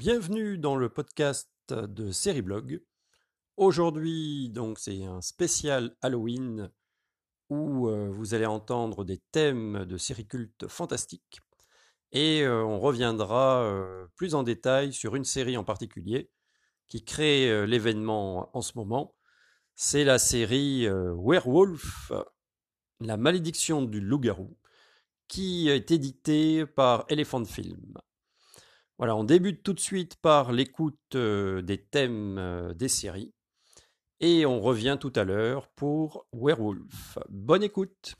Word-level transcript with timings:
Bienvenue 0.00 0.56
dans 0.56 0.76
le 0.76 0.88
podcast 0.88 1.50
de 1.68 2.40
Blog. 2.40 2.82
Aujourd'hui, 3.58 4.48
donc, 4.48 4.78
c'est 4.78 5.04
un 5.04 5.20
spécial 5.20 5.94
Halloween 6.00 6.70
où 7.50 7.86
euh, 7.86 8.08
vous 8.10 8.32
allez 8.32 8.46
entendre 8.46 9.04
des 9.04 9.18
thèmes 9.30 9.84
de 9.84 9.98
séries 9.98 10.26
cultes 10.26 10.68
fantastiques 10.68 11.40
et 12.12 12.44
euh, 12.44 12.64
on 12.64 12.80
reviendra 12.80 13.62
euh, 13.64 14.06
plus 14.16 14.34
en 14.34 14.42
détail 14.42 14.94
sur 14.94 15.16
une 15.16 15.26
série 15.26 15.58
en 15.58 15.64
particulier 15.64 16.30
qui 16.88 17.04
crée 17.04 17.66
l'événement 17.66 18.48
en 18.56 18.62
ce 18.62 18.72
moment. 18.76 19.14
C'est 19.74 20.04
la 20.04 20.18
série 20.18 20.88
Werewolf, 20.88 22.10
la 23.00 23.18
malédiction 23.18 23.82
du 23.82 24.00
loup-garou, 24.00 24.56
qui 25.28 25.68
est 25.68 25.90
éditée 25.90 26.64
par 26.64 27.04
Elephant 27.10 27.44
Film. 27.44 27.98
Voilà, 29.00 29.16
on 29.16 29.24
débute 29.24 29.62
tout 29.62 29.72
de 29.72 29.80
suite 29.80 30.16
par 30.16 30.52
l'écoute 30.52 30.98
euh, 31.14 31.62
des 31.62 31.78
thèmes 31.78 32.36
euh, 32.36 32.74
des 32.74 32.88
séries. 32.88 33.32
Et 34.20 34.44
on 34.44 34.60
revient 34.60 34.98
tout 35.00 35.12
à 35.16 35.24
l'heure 35.24 35.68
pour 35.68 36.26
Werewolf. 36.34 37.18
Bonne 37.30 37.62
écoute 37.62 38.16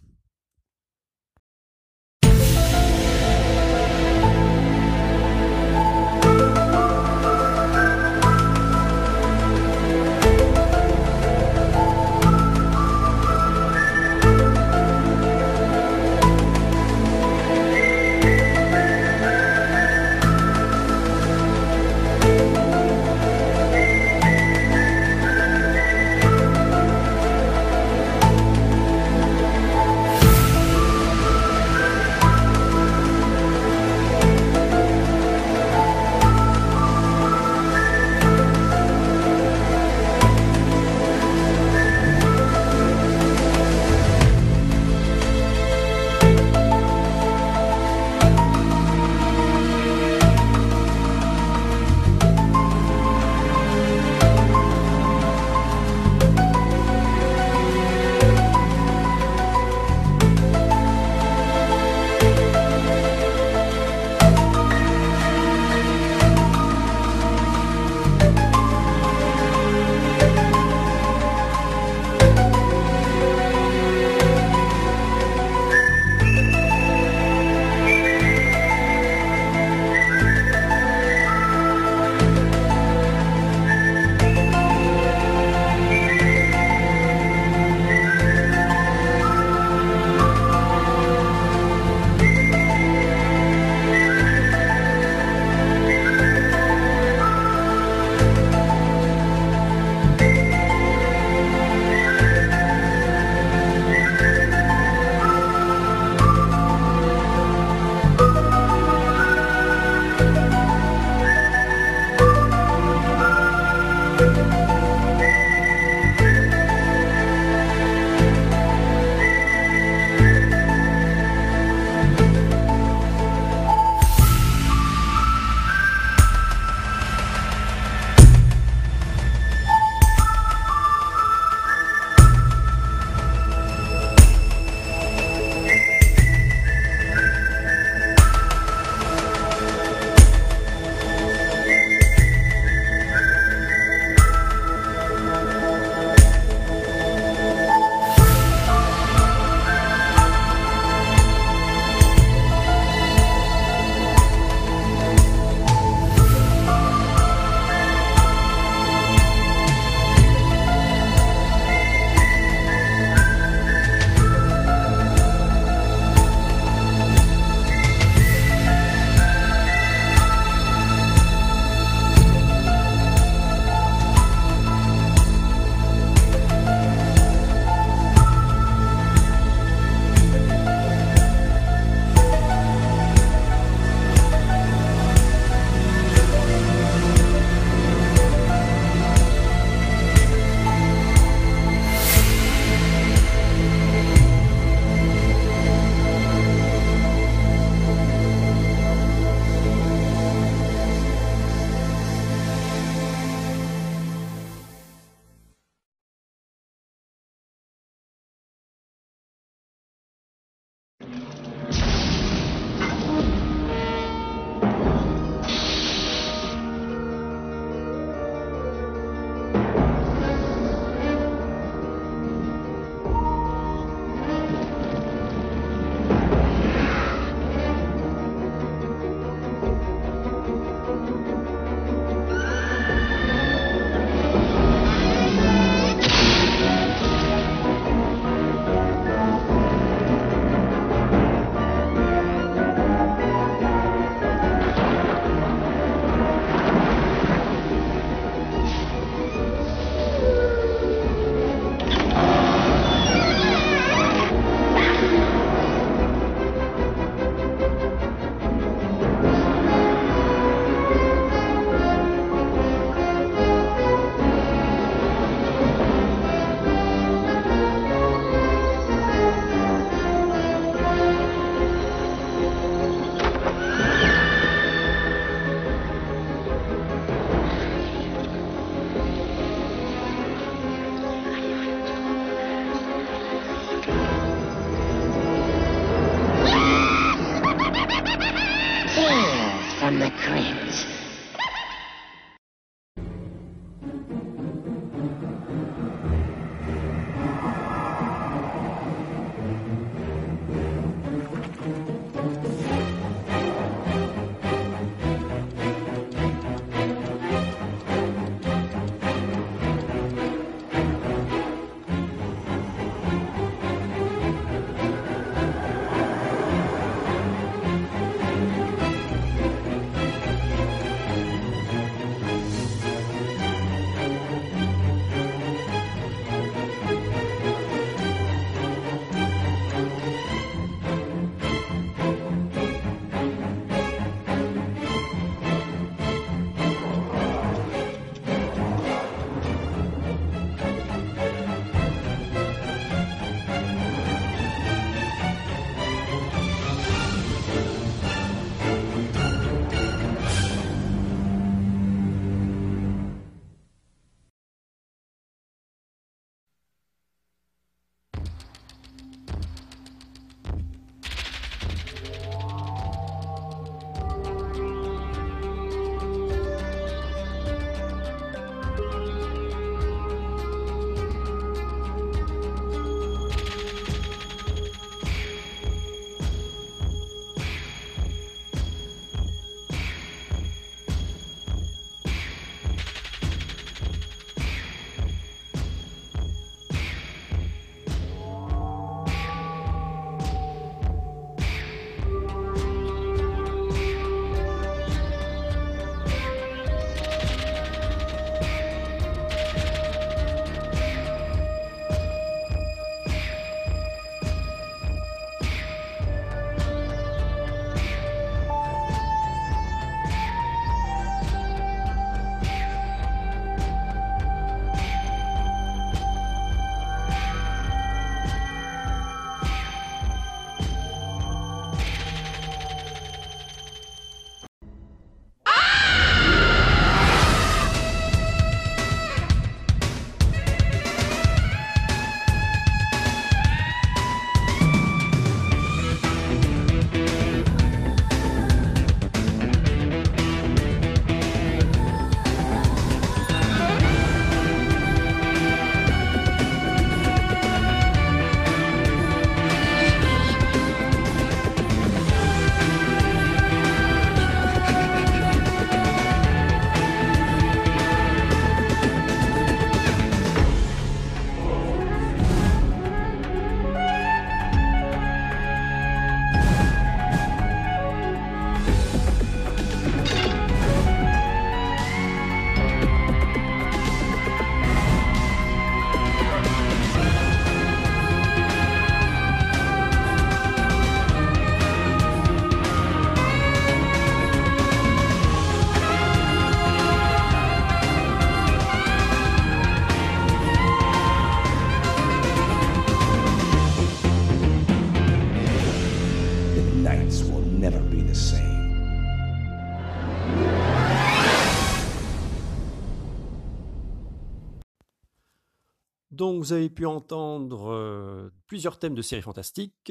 Donc 506.21 506.37
vous 506.37 506.53
avez 506.53 506.69
pu 506.69 506.85
entendre 506.85 507.73
euh, 507.73 508.29
plusieurs 508.47 508.79
thèmes 508.79 508.95
de 508.95 509.01
séries 509.01 509.23
fantastiques. 509.23 509.91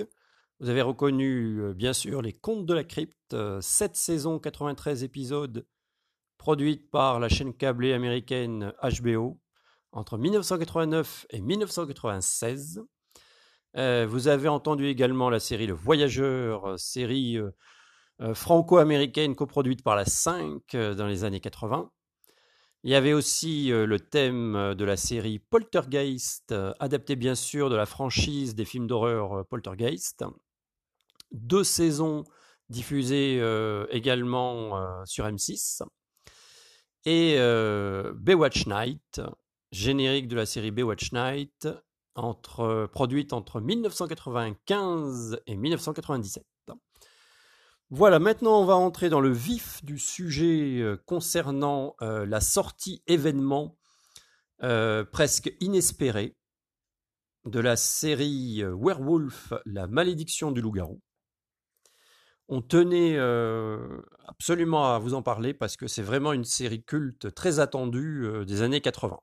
Vous 0.60 0.70
avez 0.70 0.84
reconnu 0.84 1.60
euh, 1.60 1.74
bien 1.74 1.92
sûr 1.92 2.22
les 2.22 2.34
Contes 2.34 2.68
de 2.68 2.74
la 2.76 2.84
Crypte, 2.84 3.36
7 3.62 3.96
saisons, 3.96 4.38
93 4.38 5.04
épisodes, 5.04 5.66
produites 6.38 6.92
par 6.92 7.20
la 7.20 7.30
chaîne 7.30 7.52
câblée 7.52 7.94
américaine 7.94 8.74
HBO 8.84 9.40
entre 9.92 10.20
1989 10.20 11.26
et 11.32 11.42
1996. 11.42 12.84
Euh, 13.76 14.06
vous 14.08 14.28
avez 14.28 14.50
entendu 14.50 14.86
également 14.86 15.32
la 15.32 15.40
série 15.40 15.66
Le 15.66 15.74
Voyageur, 15.74 16.66
euh, 16.68 16.78
série 16.78 17.38
euh, 17.38 17.50
euh, 18.22 18.36
franco-américaine 18.36 19.34
coproduite 19.34 19.82
par 19.82 19.96
la 19.96 20.06
5 20.06 20.62
euh, 20.76 20.94
dans 20.94 21.08
les 21.08 21.24
années 21.24 21.40
80. 21.40 21.90
Il 22.84 22.92
y 22.92 22.96
avait 22.96 23.14
aussi 23.14 23.74
euh, 23.74 23.86
le 23.86 24.00
thème 24.00 24.56
euh, 24.56 24.74
de 24.74 24.86
la 24.86 24.96
série 24.96 25.40
Poltergeist, 25.40 26.54
euh, 26.54 26.74
adapté 26.80 27.18
bien 27.18 27.36
sûr 27.36 27.70
de 27.70 27.76
la 27.76 27.86
franchise 27.86 28.56
des 28.56 28.64
films 28.64 28.88
d'horreur 28.88 29.46
Poltergeist. 29.48 30.24
Deux 31.32 31.66
saisons 31.66 32.24
diffusées 32.70 33.40
également 33.90 35.04
sur 35.06 35.26
M6. 35.26 35.82
Et 37.06 37.38
Baywatch 38.16 38.68
Night, 38.68 39.22
générique 39.72 40.28
de 40.28 40.36
la 40.36 40.46
série 40.46 40.72
Baywatch 40.72 41.12
Night, 41.12 41.68
produite 42.92 43.34
entre 43.34 43.60
1995 43.62 45.40
et 45.46 45.56
1997. 45.56 46.44
Voilà, 47.92 48.20
maintenant 48.20 48.62
on 48.62 48.66
va 48.66 48.76
entrer 48.76 49.10
dans 49.10 49.20
le 49.20 49.32
vif 49.32 49.84
du 49.84 49.98
sujet 49.98 50.80
euh, 50.80 50.96
concernant 51.08 51.96
euh, 52.04 52.24
la 52.24 52.40
sortie 52.40 53.02
événement 53.08 53.80
euh, 54.62 55.04
presque 55.04 55.52
inespérée 55.60 56.38
de 57.46 57.60
la 57.60 57.76
série 57.76 58.62
Werewolf, 58.64 59.54
la 59.66 59.88
malédiction 59.88 60.52
du 60.52 60.62
loup-garou. 60.62 61.02
On 62.48 62.62
tenait 62.62 63.18
absolument 64.28 64.94
à 64.94 65.00
vous 65.00 65.14
en 65.14 65.22
parler 65.22 65.54
parce 65.54 65.78
que 65.78 65.88
c'est 65.88 66.02
vraiment 66.02 66.34
une 66.34 66.44
série 66.44 66.84
culte 66.84 67.34
très 67.34 67.60
attendue 67.60 68.28
des 68.46 68.62
années 68.62 68.82
80. 68.82 69.20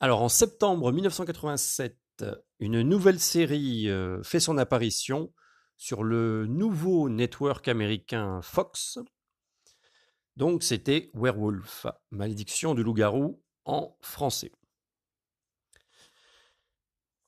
Alors 0.00 0.22
en 0.22 0.28
septembre 0.28 0.90
1987, 0.90 2.24
une 2.60 2.82
nouvelle 2.82 3.20
série 3.20 3.88
fait 4.22 4.40
son 4.40 4.56
apparition 4.56 5.32
sur 5.80 6.04
le 6.04 6.46
nouveau 6.46 7.08
network 7.08 7.66
américain 7.66 8.42
Fox. 8.42 8.98
Donc 10.36 10.62
c'était 10.62 11.10
Werewolf, 11.14 11.86
malédiction 12.10 12.74
du 12.74 12.82
loup-garou 12.82 13.42
en 13.64 13.96
français. 14.02 14.52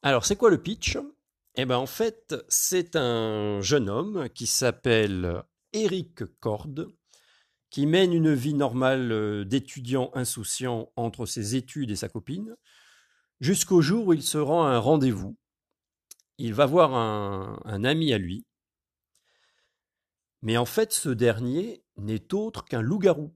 Alors 0.02 0.26
c'est 0.26 0.36
quoi 0.36 0.50
le 0.50 0.60
pitch? 0.60 0.98
Eh 1.54 1.64
bien 1.64 1.78
en 1.78 1.86
fait 1.86 2.34
c'est 2.46 2.94
un 2.94 3.62
jeune 3.62 3.88
homme 3.88 4.28
qui 4.34 4.46
s'appelle 4.46 5.42
Eric 5.72 6.22
Cord, 6.38 6.68
qui 7.70 7.86
mène 7.86 8.12
une 8.12 8.34
vie 8.34 8.52
normale 8.52 9.12
euh, 9.12 9.44
d'étudiant 9.46 10.10
insouciant 10.12 10.92
entre 10.96 11.24
ses 11.24 11.56
études 11.56 11.90
et 11.90 11.96
sa 11.96 12.10
copine, 12.10 12.54
jusqu'au 13.40 13.80
jour 13.80 14.08
où 14.08 14.12
il 14.12 14.22
se 14.22 14.36
rend 14.36 14.66
à 14.66 14.72
un 14.72 14.78
rendez-vous. 14.78 15.38
Il 16.44 16.54
va 16.54 16.66
voir 16.66 16.92
un, 16.92 17.84
ami 17.84 18.12
à 18.12 18.18
lui, 18.18 18.44
mais 20.40 20.56
en 20.56 20.64
fait 20.64 20.92
ce 20.92 21.08
dernier 21.08 21.84
n'est 21.96 22.34
autre 22.34 22.64
qu'un 22.64 22.80
loup-garou 22.80 23.32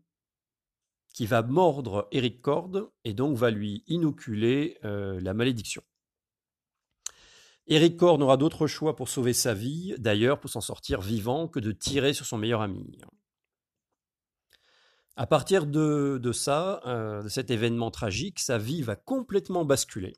qui 1.15 1.25
va 1.25 1.43
mordre 1.43 2.09
Eric 2.11 2.43
Cord 2.43 2.91
et 3.05 3.15
donc 3.15 3.37
va 3.37 3.53
lui 3.53 3.85
inoculer 3.87 4.77
euh, 4.85 5.21
la 5.21 5.35
malédiction. 5.35 5.85
Eric 7.69 7.97
Cord 7.97 8.19
n'aura 8.19 8.37
d'autre 8.37 8.67
choix 8.67 8.97
pour 8.97 9.09
sauver 9.09 9.35
sa 9.35 9.55
vie, 9.55 9.95
d'ailleurs 9.99 10.41
pour 10.41 10.51
s'en 10.51 10.61
sortir 10.61 11.01
vivant, 11.01 11.47
que 11.47 11.61
de 11.61 11.71
tirer 11.71 12.13
sur 12.13 12.27
son 12.27 12.39
meilleur 12.39 12.61
ami. 12.61 12.99
À 15.15 15.29
partir 15.29 15.65
de, 15.65 16.19
de 16.21 16.33
ça, 16.33 16.81
euh, 16.87 17.23
de 17.23 17.29
cet 17.29 17.53
événement 17.53 17.93
tragique, 17.93 18.41
sa 18.41 18.59
vie 18.59 18.83
va 18.83 18.97
complètement 18.97 19.65
basculer. 19.65 20.17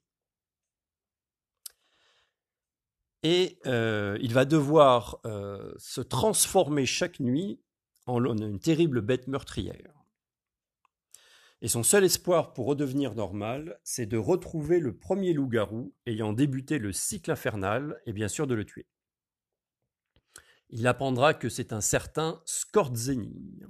Et 3.22 3.58
euh, 3.66 4.16
il 4.20 4.32
va 4.32 4.44
devoir 4.44 5.20
euh, 5.26 5.72
se 5.78 6.00
transformer 6.00 6.86
chaque 6.86 7.20
nuit 7.20 7.60
en 8.06 8.24
une 8.24 8.60
terrible 8.60 9.00
bête 9.00 9.26
meurtrière. 9.26 9.98
Et 11.60 11.68
son 11.68 11.82
seul 11.82 12.04
espoir 12.04 12.52
pour 12.52 12.66
redevenir 12.66 13.14
normal, 13.14 13.80
c'est 13.82 14.06
de 14.06 14.16
retrouver 14.16 14.78
le 14.78 14.96
premier 14.96 15.32
loup-garou 15.32 15.92
ayant 16.06 16.32
débuté 16.32 16.78
le 16.78 16.92
cycle 16.92 17.32
infernal 17.32 18.00
et 18.06 18.12
bien 18.12 18.28
sûr 18.28 18.46
de 18.46 18.54
le 18.54 18.64
tuer. 18.64 18.86
Il 20.70 20.86
apprendra 20.86 21.34
que 21.34 21.48
c'est 21.48 21.72
un 21.72 21.80
certain 21.80 22.40
Skordzeni. 22.44 23.60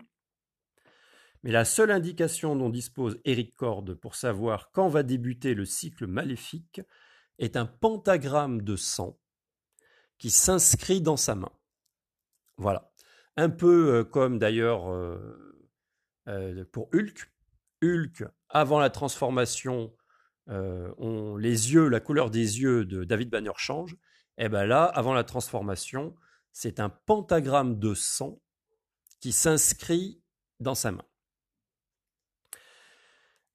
Mais 1.42 1.52
la 1.52 1.64
seule 1.64 1.92
indication 1.92 2.56
dont 2.56 2.68
dispose 2.68 3.18
Eric 3.24 3.54
Cord 3.54 3.84
pour 4.00 4.16
savoir 4.16 4.70
quand 4.72 4.88
va 4.88 5.02
débuter 5.02 5.54
le 5.54 5.64
cycle 5.64 6.06
maléfique 6.06 6.82
est 7.38 7.56
un 7.56 7.66
pentagramme 7.66 8.62
de 8.62 8.76
sang 8.76 9.18
qui 10.18 10.30
s'inscrit 10.30 11.00
dans 11.00 11.16
sa 11.16 11.34
main. 11.34 11.52
Voilà. 12.56 12.90
Un 13.36 13.50
peu 13.50 13.94
euh, 13.94 14.04
comme 14.04 14.38
d'ailleurs 14.38 14.90
euh, 14.90 15.56
euh, 16.28 16.64
pour 16.72 16.88
Hulk. 16.92 17.30
Hulk, 17.82 18.24
avant 18.48 18.80
la 18.80 18.90
transformation, 18.90 19.94
on, 20.48 21.36
les 21.36 21.74
yeux, 21.74 21.88
la 21.88 22.00
couleur 22.00 22.30
des 22.30 22.60
yeux 22.60 22.84
de 22.84 23.04
David 23.04 23.30
Banner 23.30 23.52
change. 23.56 23.92
Et 24.38 24.44
eh 24.44 24.48
bien 24.48 24.64
là, 24.64 24.84
avant 24.84 25.14
la 25.14 25.22
transformation, 25.22 26.16
c'est 26.52 26.80
un 26.80 26.88
pentagramme 26.88 27.78
de 27.78 27.94
sang 27.94 28.40
qui 29.20 29.30
s'inscrit 29.30 30.20
dans 30.58 30.74
sa 30.74 30.90
main. 30.90 31.04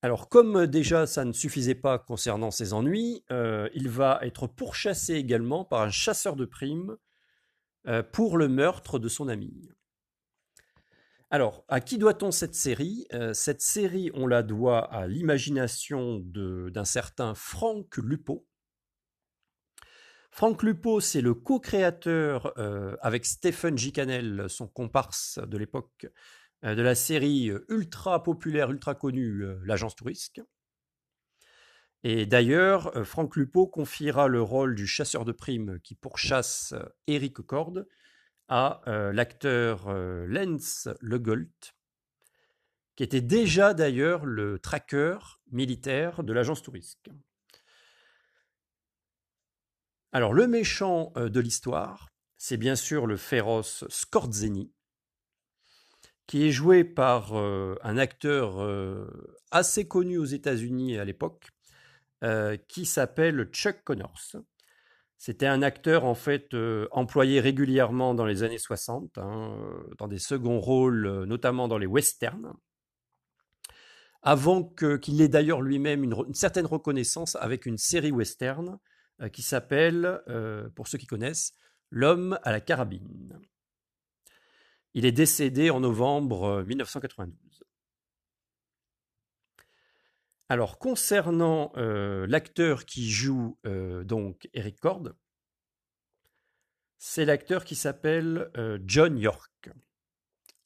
Alors, 0.03 0.27
comme 0.27 0.67
déjà 0.67 1.07
ça 1.07 1.23
ne 1.23 1.31
suffisait 1.31 1.75
pas 1.75 1.97
concernant 1.97 2.51
ses 2.51 2.73
ennuis, 2.73 3.23
euh, 3.31 3.69
il 3.73 3.87
va 3.87 4.19
être 4.21 4.47
pourchassé 4.47 5.13
également 5.13 5.63
par 5.63 5.79
un 5.79 5.91
chasseur 5.91 6.35
de 6.35 6.43
primes 6.43 6.97
euh, 7.87 8.03
pour 8.03 8.37
le 8.37 8.49
meurtre 8.49 8.99
de 8.99 9.07
son 9.07 9.29
ami. 9.29 9.69
Alors, 11.29 11.63
à 11.69 11.79
qui 11.79 11.97
doit-on 11.97 12.31
cette 12.31 12.53
série? 12.53 13.07
Euh, 13.13 13.33
Cette 13.33 13.61
série, 13.61 14.11
on 14.13 14.27
la 14.27 14.43
doit 14.43 14.93
à 14.93 15.07
l'imagination 15.07 16.19
d'un 16.19 16.85
certain 16.85 17.33
Frank 17.33 17.95
Lupo. 17.95 18.45
Frank 20.31 20.63
Lupo, 20.63 20.99
c'est 20.99 21.21
le 21.21 21.33
co-créateur 21.33 22.53
avec 23.01 23.23
Stephen 23.23 23.77
J. 23.77 23.93
Cannell, 23.93 24.49
son 24.49 24.67
comparse 24.67 25.39
de 25.45 25.57
l'époque, 25.57 26.07
euh, 26.07 26.09
de 26.63 26.81
la 26.81 26.95
série 26.95 27.49
euh, 27.49 27.65
ultra 27.69 28.23
populaire, 28.23 28.71
ultra 28.71 28.95
connue, 28.95 29.43
euh, 29.43 29.59
L'Agence 29.65 29.95
Tourisque. 29.95 30.41
Et 32.03 32.25
d'ailleurs, 32.25 33.05
Franck 33.05 33.37
Lupo 33.37 33.65
confiera 33.65 34.27
le 34.27 34.41
rôle 34.41 34.75
du 34.75 34.87
chasseur 34.87 35.23
de 35.23 35.31
primes 35.31 35.79
qui 35.81 35.95
pourchasse 35.95 36.73
Eric 37.07 37.35
Cord 37.41 37.85
à 38.49 38.81
l'acteur 39.13 39.89
Lens 40.27 40.89
Legault, 40.99 41.47
qui 42.97 43.03
était 43.03 43.21
déjà 43.21 43.73
d'ailleurs 43.73 44.25
le 44.25 44.59
tracker 44.59 45.17
militaire 45.49 46.23
de 46.23 46.33
l'agence 46.33 46.61
touristique. 46.61 47.09
Alors 50.11 50.33
le 50.33 50.45
méchant 50.47 51.13
de 51.15 51.39
l'histoire, 51.39 52.09
c'est 52.35 52.57
bien 52.57 52.75
sûr 52.75 53.07
le 53.07 53.15
féroce 53.15 53.85
Skordzeni, 53.87 54.72
qui 56.27 56.47
est 56.47 56.51
joué 56.51 56.83
par 56.83 57.37
euh, 57.37 57.75
un 57.83 57.97
acteur 57.97 58.61
euh, 58.61 59.05
assez 59.51 59.87
connu 59.87 60.17
aux 60.17 60.25
États-Unis 60.25 60.97
à 60.97 61.05
l'époque, 61.05 61.49
euh, 62.23 62.57
qui 62.67 62.85
s'appelle 62.85 63.49
Chuck 63.51 63.83
Connors. 63.83 64.37
C'était 65.17 65.47
un 65.47 65.61
acteur 65.61 66.03
en 66.05 66.15
fait 66.15 66.53
employé 66.91 67.39
régulièrement 67.39 68.13
dans 68.13 68.25
les 68.25 68.43
années 68.43 68.57
60, 68.57 69.17
hein, 69.17 69.57
dans 69.97 70.09
des 70.09 70.19
seconds 70.19 70.59
rôles, 70.59 71.23
notamment 71.25 71.69
dans 71.69 71.77
les 71.77 71.85
westerns, 71.85 72.53
avant 74.21 74.63
qu'il 74.63 75.21
ait 75.21 75.29
d'ailleurs 75.29 75.61
lui-même 75.61 76.03
une, 76.03 76.13
une, 76.27 76.33
certaine 76.33 76.65
reconnaissance 76.65 77.37
avec 77.37 77.65
une 77.65 77.77
série 77.77 78.11
western 78.11 78.79
qui 79.31 79.43
s'appelle, 79.43 80.21
pour 80.75 80.89
ceux 80.89 80.97
qui 80.97 81.07
connaissent, 81.07 81.53
L'homme 81.95 82.39
à 82.41 82.51
la 82.51 82.59
carabine. 82.59 83.39
Il 84.95 85.05
est 85.05 85.11
décédé 85.11 85.71
en 85.71 85.79
novembre 85.79 86.63
1992. 86.67 87.35
Euh, 87.61 87.65
Alors, 90.49 90.77
concernant 90.77 91.71
euh, 91.77 92.27
l'acteur 92.27 92.85
qui 92.85 93.09
joue 93.09 93.57
euh, 93.65 94.03
donc 94.03 94.49
Eric 94.53 94.79
Cord, 94.79 95.09
c'est 96.99 97.25
l'acteur 97.25 97.65
qui 97.65 97.75
s'appelle 97.75 98.49
John 98.85 99.17
York. 99.17 99.69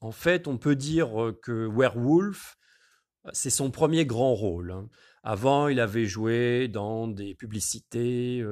En 0.02 0.12
fait, 0.12 0.48
on 0.48 0.60
peut 0.60 0.76
dire 0.76 1.34
que 1.42 1.68
Werewolf, 1.68 2.60
c'est 3.34 3.50
son 3.50 3.72
premier 3.72 4.06
grand 4.06 4.36
rôle. 4.36 4.70
Hein. 4.70 4.88
Avant, 5.24 5.68
il 5.68 5.80
avait 5.80 6.06
joué 6.06 6.68
dans 6.68 7.08
des 7.08 7.34
publicités, 7.34 8.44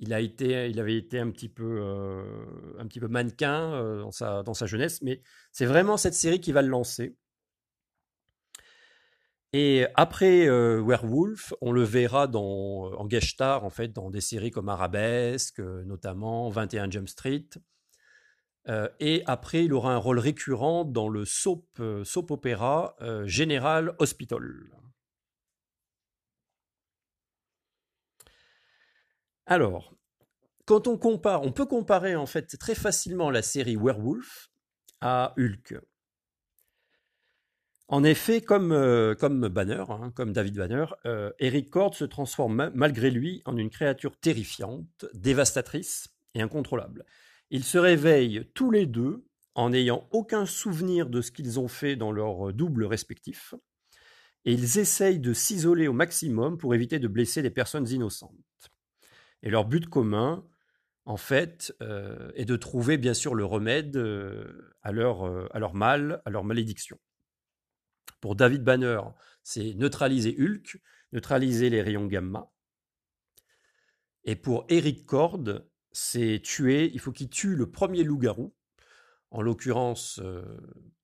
il, 0.00 0.12
avait 0.12 0.96
été 0.96 1.18
un 1.18 1.30
petit 1.30 1.48
peu, 1.48 1.78
euh, 1.80 3.08
mannequin 3.08 3.72
euh, 3.74 4.02
dans, 4.42 4.54
sa, 4.54 4.66
jeunesse, 4.66 5.02
mais 5.02 5.22
c'est 5.52 5.66
vraiment 5.66 5.96
cette 5.96 6.14
série 6.14 6.40
qui 6.40 6.52
va 6.52 6.62
le 6.62 6.68
lancer. 6.68 7.16
Et 9.52 9.86
après 9.94 10.48
euh, 10.48 10.82
Werewolf, 10.84 11.54
on 11.60 11.70
le 11.70 11.84
verra 11.84 12.26
en 12.26 13.06
guest 13.06 13.40
en 13.40 13.70
fait 13.70 13.92
dans 13.92 14.10
des 14.10 14.20
séries 14.20 14.50
comme 14.50 14.68
Arabesque, 14.68 15.60
notamment 15.60 16.48
21 16.48 16.90
Jump 16.90 17.08
Street. 17.08 17.48
et 18.98 19.22
après, 19.26 19.64
il 19.64 19.72
aura 19.72 19.94
un 19.94 19.98
rôle 19.98 20.18
récurrent 20.18 20.84
dans 20.84 21.08
le 21.08 21.24
soap, 21.24 21.80
soap 22.02 22.32
opéra 22.32 22.96
General 23.26 23.94
Hospital. 24.00 24.74
Alors, 29.46 29.94
quand 30.64 30.88
on 30.88 30.96
compare, 30.96 31.42
on 31.42 31.52
peut 31.52 31.66
comparer 31.66 32.16
en 32.16 32.26
fait 32.26 32.56
très 32.58 32.74
facilement 32.74 33.30
la 33.30 33.42
série 33.42 33.76
Werewolf 33.76 34.48
à 35.00 35.34
Hulk. 35.36 35.74
En 37.88 38.02
effet, 38.02 38.40
comme, 38.40 38.72
euh, 38.72 39.14
Banner, 39.50 39.84
hein, 39.90 40.10
comme 40.14 40.32
David 40.32 40.56
Banner, 40.56 40.86
euh, 41.04 41.30
Eric 41.38 41.68
Cord 41.68 41.94
se 41.94 42.06
transforme 42.06 42.70
malgré 42.74 43.10
lui 43.10 43.42
en 43.44 43.58
une 43.58 43.68
créature 43.68 44.18
terrifiante, 44.18 45.04
dévastatrice 45.12 46.08
et 46.34 46.40
incontrôlable. 46.40 47.04
Ils 47.50 47.64
se 47.64 47.76
réveillent 47.76 48.50
tous 48.54 48.70
les 48.70 48.86
deux 48.86 49.26
en 49.54 49.70
n'ayant 49.70 50.08
aucun 50.12 50.46
souvenir 50.46 51.10
de 51.10 51.20
ce 51.20 51.30
qu'ils 51.30 51.60
ont 51.60 51.68
fait 51.68 51.94
dans 51.94 52.10
leur 52.10 52.54
double 52.54 52.86
respectif, 52.86 53.54
et 54.46 54.54
ils 54.54 54.78
essayent 54.78 55.20
de 55.20 55.34
s'isoler 55.34 55.86
au 55.86 55.92
maximum 55.92 56.56
pour 56.56 56.74
éviter 56.74 56.98
de 56.98 57.08
blesser 57.08 57.42
des 57.42 57.50
personnes 57.50 57.88
innocentes. 57.88 58.73
Et 59.44 59.50
leur 59.50 59.66
but 59.66 59.86
commun, 59.86 60.42
en 61.04 61.18
fait, 61.18 61.76
euh, 61.82 62.32
est 62.34 62.46
de 62.46 62.56
trouver 62.56 62.96
bien 62.96 63.12
sûr 63.12 63.34
le 63.34 63.44
remède 63.44 63.94
euh, 63.96 64.74
à, 64.82 64.90
leur, 64.90 65.26
euh, 65.26 65.46
à 65.52 65.58
leur 65.58 65.74
mal, 65.74 66.22
à 66.24 66.30
leur 66.30 66.44
malédiction. 66.44 66.98
Pour 68.22 68.36
David 68.36 68.64
Banner, 68.64 69.00
c'est 69.42 69.74
neutraliser 69.74 70.34
Hulk, 70.38 70.80
neutraliser 71.12 71.68
les 71.68 71.82
rayons 71.82 72.06
gamma. 72.06 72.50
Et 74.24 74.34
pour 74.34 74.64
Eric 74.70 75.04
Cord, 75.04 75.44
c'est 75.92 76.40
tuer, 76.42 76.90
il 76.94 76.98
faut 76.98 77.12
qu'il 77.12 77.28
tue 77.28 77.54
le 77.54 77.70
premier 77.70 78.02
loup-garou, 78.02 78.54
en 79.30 79.42
l'occurrence 79.42 80.22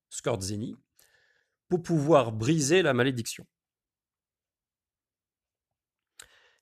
Skorzeny, 0.08 0.76
pour 1.68 1.82
pouvoir 1.82 2.32
briser 2.32 2.80
la 2.80 2.94
malédiction. 2.94 3.46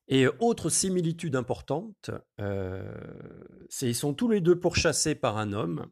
Et 0.09 0.27
autre 0.39 0.71
similitude 0.71 1.37
importante, 1.37 2.11
euh, 2.41 2.83
c'est 3.69 3.89
ils 3.89 3.95
sont 3.95 4.15
tous 4.15 4.29
les 4.29 4.41
deux 4.41 4.59
pourchassés 4.59 5.15
par 5.15 5.37
un 5.37 5.53
homme 5.53 5.91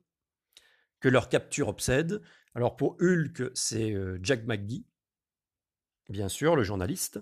que 1.00 1.08
leur 1.08 1.28
capture 1.28 1.68
obsède. 1.68 2.22
Alors 2.54 2.76
pour 2.76 2.96
Hulk, 3.00 3.50
c'est 3.54 3.92
euh, 3.92 4.18
Jack 4.22 4.46
McGee, 4.46 4.86
bien 6.08 6.28
sûr, 6.28 6.56
le 6.56 6.62
journaliste. 6.62 7.20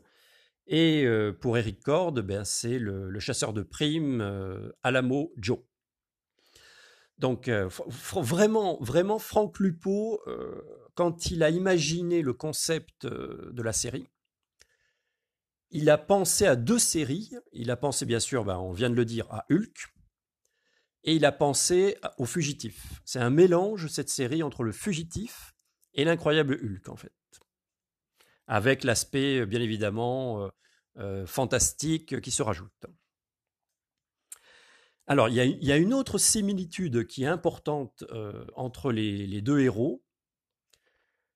Et 0.67 1.05
euh, 1.05 1.33
pour 1.33 1.59
Eric 1.59 1.83
Cord, 1.83 2.13
ben, 2.13 2.45
c'est 2.45 2.79
le, 2.79 3.19
chasseur 3.19 3.53
de 3.53 3.63
primes 3.63 4.21
euh, 4.21 4.71
Alamo 4.83 5.33
Joe. 5.37 5.59
Donc 7.19 7.49
euh, 7.49 7.69
vraiment, 8.15 8.79
vraiment, 8.81 9.19
Franck 9.19 9.61
Lupo, 9.61 10.21
euh, 10.27 10.63
quand 10.95 11.31
il 11.31 11.43
a 11.43 11.51
imaginé 11.51 12.23
le 12.23 12.33
concept 12.33 13.05
euh, 13.05 13.51
de 13.53 13.63
la 13.63 13.73
série, 13.73 14.09
il 15.75 15.91
a 15.91 15.99
pensé 15.99 16.47
à 16.47 16.55
deux 16.55 16.79
séries. 16.79 17.33
Il 17.53 17.71
a 17.71 17.77
pensé, 17.77 18.07
bien 18.07 18.21
sûr, 18.21 18.45
ben, 18.45 18.57
on 18.57 18.73
vient 18.73 18.89
de 18.89 18.95
le 18.95 19.05
dire, 19.05 19.27
à 19.31 19.45
Hulk. 19.51 19.89
Et 21.03 21.17
il 21.17 21.25
a 21.25 21.33
pensé 21.33 21.99
au 22.17 22.25
Fugitif. 22.25 23.03
C'est 23.05 23.19
un 23.19 23.29
mélange, 23.29 23.89
cette 23.89 24.09
série, 24.09 24.45
entre 24.45 24.63
le 24.63 24.71
Fugitif 24.71 25.53
et 25.93 26.05
l'incroyable 26.05 26.55
Hulk, 26.63 26.89
en 26.89 26.97
fait. 26.97 27.13
Avec 28.47 28.85
l'aspect, 28.85 29.41
euh, 29.41 29.47
bien 29.47 29.61
évidemment, 29.61 30.45
euh, 30.45 30.49
euh, 30.99 31.27
fantastique 31.27 32.21
qui 32.21 32.31
se 32.31 32.43
rajoute. 32.43 32.87
Alors, 35.09 35.29
il 35.29 35.35
y, 35.35 35.73
a, 35.73 35.77
une 35.77 35.93
autre 35.93 36.19
similitude 36.19 37.07
qui 37.07 37.25
est 37.25 37.27
importante 37.27 38.05
entre 38.55 38.91
les 38.91 39.43
deux 39.43 39.61
héros. 39.61 40.04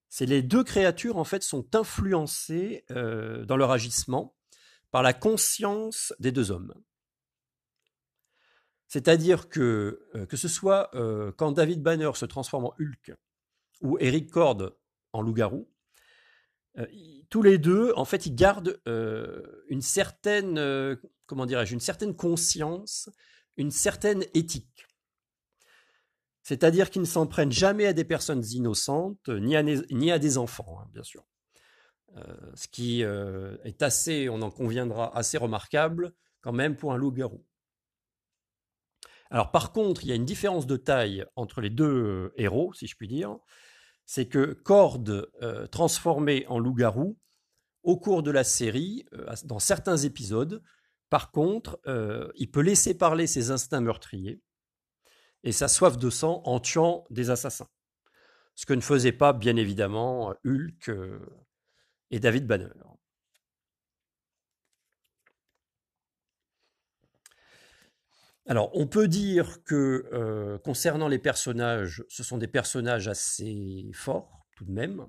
C'est 0.09 0.27
les 0.27 0.43
deux 0.43 0.65
créatures, 0.65 1.19
en 1.19 1.25
fait, 1.25 1.43
sont 1.43 1.75
influencées 1.75 2.85
euh, 2.91 3.45
dans 3.45 3.57
leur 3.57 3.71
agissement 3.71 4.35
par 4.91 5.03
la 5.03 5.13
conscience 5.13 6.15
des 6.19 6.33
deux 6.33 6.51
hommes. 6.51 6.75
C'est-à-dire 8.87 9.51
que, 9.51 10.09
euh, 10.15 10.25
que 10.25 10.39
ce 10.39 10.49
soit 10.49 10.95
euh, 10.95 11.31
quand 11.37 11.53
David 11.53 11.83
Banner 11.83 12.11
se 12.15 12.25
transforme 12.25 12.65
en 12.65 12.75
Hulk 12.79 13.13
ou 13.83 13.99
Eric 14.01 14.31
Cord 14.31 14.73
en 15.13 15.23
loup-garou, 15.23 15.69
tous 17.29 17.43
les 17.43 17.59
deux, 17.59 17.93
en 17.97 18.05
fait, 18.05 18.25
ils 18.25 18.35
gardent 18.37 18.81
une 18.87 19.83
certaine, 19.83 20.97
comment 21.27 21.45
dirais-je, 21.45 21.75
une 21.75 21.81
certaine 21.81 22.15
conscience, 22.15 23.11
une 23.57 23.73
certaine 23.73 24.25
éthique. 24.33 24.88
C'est-à-dire 26.49 26.89
qu'ils 26.89 27.03
ne 27.03 27.07
s'en 27.07 27.27
prennent 27.27 27.53
jamais 27.53 27.85
à 27.85 27.93
des 27.93 28.07
personnes 28.07 28.43
innocentes, 28.43 29.29
ni 29.29 29.55
à, 30.11 30.19
des 30.19 30.39
enfants, 30.39 30.79
hein, 30.81 30.89
bien 30.95 31.03
sûr. 31.03 31.27
Euh, 32.17 32.23
ce 32.55 32.67
qui 32.69 33.05
euh, 33.05 33.59
est 33.65 33.83
assez, 33.83 34.31
on 34.31 34.41
en 34.41 34.51
conviendra, 34.51 35.15
assez 35.15 35.37
remarquable 35.37 36.15
quand 36.41 36.55
même 36.55 36.75
pour 36.75 36.95
un 36.95 36.97
loup-garou. 36.97 37.45
Alors 39.31 39.51
par 39.51 39.73
contre, 39.73 40.05
il 40.05 40.09
y 40.09 40.13
a 40.13 40.15
une 40.15 40.25
différence 40.25 40.67
de 40.67 40.79
taille 40.79 41.27
entre 41.37 41.61
les 41.61 41.69
deux 41.69 41.85
euh, 41.85 42.33
héros, 42.39 42.73
si 42.73 42.87
je 42.87 42.97
puis 42.97 43.09
dire. 43.09 43.37
C'est 44.07 44.27
que 44.27 44.55
Cord, 44.55 45.05
transformé 45.71 46.47
en 46.47 46.59
loup-garou, 46.59 47.19
au 47.83 47.99
cours 47.99 48.23
de 48.23 48.31
la 48.31 48.43
série, 48.43 49.05
dans 49.45 49.59
certains 49.59 49.99
épisodes, 49.99 50.63
par 51.11 51.31
contre, 51.31 51.79
il 52.37 52.51
peut 52.51 52.63
laisser 52.63 52.97
parler 52.97 53.27
ses 53.27 53.51
instincts 53.51 53.83
meurtriers 53.83 54.41
et 55.45 55.53
sa 55.53 55.69
soif 55.69 55.97
de 55.99 56.11
sang 56.11 56.43
en 56.45 56.61
tuant 56.61 57.05
des 57.11 57.31
assassins. 57.31 57.69
Ce 58.55 58.67
que 58.67 58.75
ne 58.75 58.81
faisaient 58.81 59.13
pas, 59.13 59.33
bien 59.33 59.57
évidemment, 59.57 60.35
Hulk 60.45 60.89
euh, 60.89 61.21
et 62.11 62.19
David 62.19 62.47
Banner. 62.47 62.69
Alors, 68.47 68.71
on 68.75 68.87
peut 68.87 69.09
dire 69.09 69.63
que 69.63 70.09
euh, 70.13 70.59
concernant 70.59 71.07
les 71.07 71.19
personnages, 71.19 72.03
ce 72.09 72.23
sont 72.23 72.39
des 72.39 72.49
personnages 72.49 73.07
assez 73.07 73.91
forts, 73.93 74.47
tout 74.57 74.65
de 74.65 74.73
même. 74.73 75.07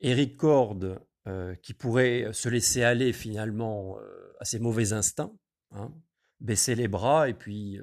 Eric 0.00 0.36
Cord, 0.36 0.80
euh, 1.28 1.54
qui 1.62 1.72
pourrait 1.72 2.28
se 2.32 2.48
laisser 2.48 2.82
aller 2.82 3.12
finalement 3.12 3.96
à 4.40 4.44
ses 4.44 4.58
mauvais 4.58 4.92
instincts, 4.92 5.32
hein, 5.70 5.94
baisser 6.40 6.74
les 6.74 6.88
bras 6.88 7.28
et 7.28 7.34
puis 7.34 7.80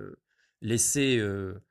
laisser 0.61 1.17
euh, 1.17 1.61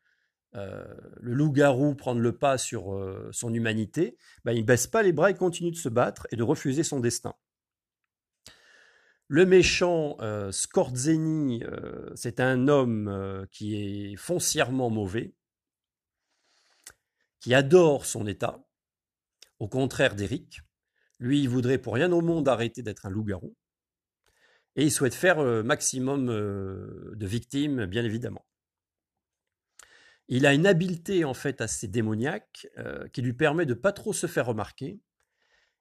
euh, 0.55 0.85
le 1.21 1.35
loup-garou 1.35 1.95
prendre 1.95 2.21
le 2.21 2.33
pas 2.37 2.57
sur 2.57 2.95
euh, 2.95 3.29
son 3.33 3.53
humanité, 3.53 4.17
ben, 4.45 4.53
il 4.53 4.63
ne 4.63 4.67
baisse 4.67 4.87
pas 4.87 5.03
les 5.03 5.13
bras, 5.13 5.31
il 5.31 5.37
continue 5.37 5.71
de 5.71 5.77
se 5.77 5.89
battre 5.89 6.27
et 6.31 6.37
de 6.37 6.43
refuser 6.43 6.83
son 6.83 7.01
destin. 7.01 7.35
Le 9.29 9.45
méchant 9.45 10.17
euh, 10.21 10.51
c'est 12.15 12.41
un 12.41 12.69
homme 12.69 13.47
qui 13.53 13.77
est 13.77 14.17
foncièrement 14.17 14.89
mauvais, 14.89 15.35
qui 17.41 17.53
adore 17.55 18.07
son 18.07 18.27
état, 18.27 18.65
au 19.59 19.69
contraire 19.69 20.15
d'Eric. 20.15 20.63
Lui, 21.21 21.41
il 21.43 21.49
voudrait 21.49 21.79
pour 21.79 21.95
rien 21.95 22.11
au 22.13 22.23
monde 22.23 22.49
arrêter 22.49 22.83
d'être 22.83 23.05
un 23.05 23.11
loup-garou. 23.11 23.55
Et 24.77 24.85
il 24.85 24.93
souhaite 24.93 25.15
faire 25.15 25.43
le 25.43 25.63
maximum 25.63 26.27
de 26.29 27.27
victimes, 27.27 27.87
bien 27.87 28.05
évidemment. 28.05 28.48
Il 30.29 30.45
a 30.45 30.53
une 30.53 30.67
habileté 30.67 31.25
en 31.25 31.35
fait 31.35 31.61
assez 31.61 31.89
démoniaque 31.89 32.67
euh, 32.79 33.09
qui 33.09 33.23
lui 33.23 33.33
permet 33.33 33.65
de 33.65 33.75
pas 33.75 33.93
trop 33.93 34.13
se 34.13 34.27
faire 34.27 34.47
remarquer 34.47 35.01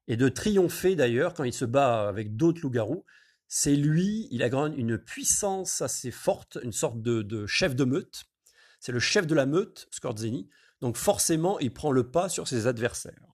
et 0.07 0.15
de 0.15 0.29
triompher 0.29 0.95
d'ailleurs 0.95 1.33
quand 1.33 1.43
il 1.43 1.53
se 1.53 1.65
bat 1.65 2.07
avec 2.07 2.37
d'autres 2.37 2.61
loups-garous. 2.61 3.05
C'est 3.49 3.75
lui, 3.75 4.27
il 4.31 4.43
a 4.43 4.47
une 4.47 4.97
puissance 4.97 5.81
assez 5.81 6.11
forte, 6.11 6.57
une 6.63 6.71
sorte 6.71 7.01
de, 7.01 7.45
chef 7.45 7.75
de 7.75 7.83
meute. 7.83 8.25
C'est 8.79 8.91
le 8.91 8.99
chef 8.99 9.27
de 9.27 9.35
la 9.35 9.45
meute, 9.45 9.87
Skorzeny. 9.91 10.49
Donc 10.81 10.97
forcément, 10.97 11.59
il 11.59 11.73
prend 11.73 11.91
le 11.91 12.09
pas 12.09 12.29
sur 12.29 12.47
ses 12.47 12.67
adversaires. 12.67 13.25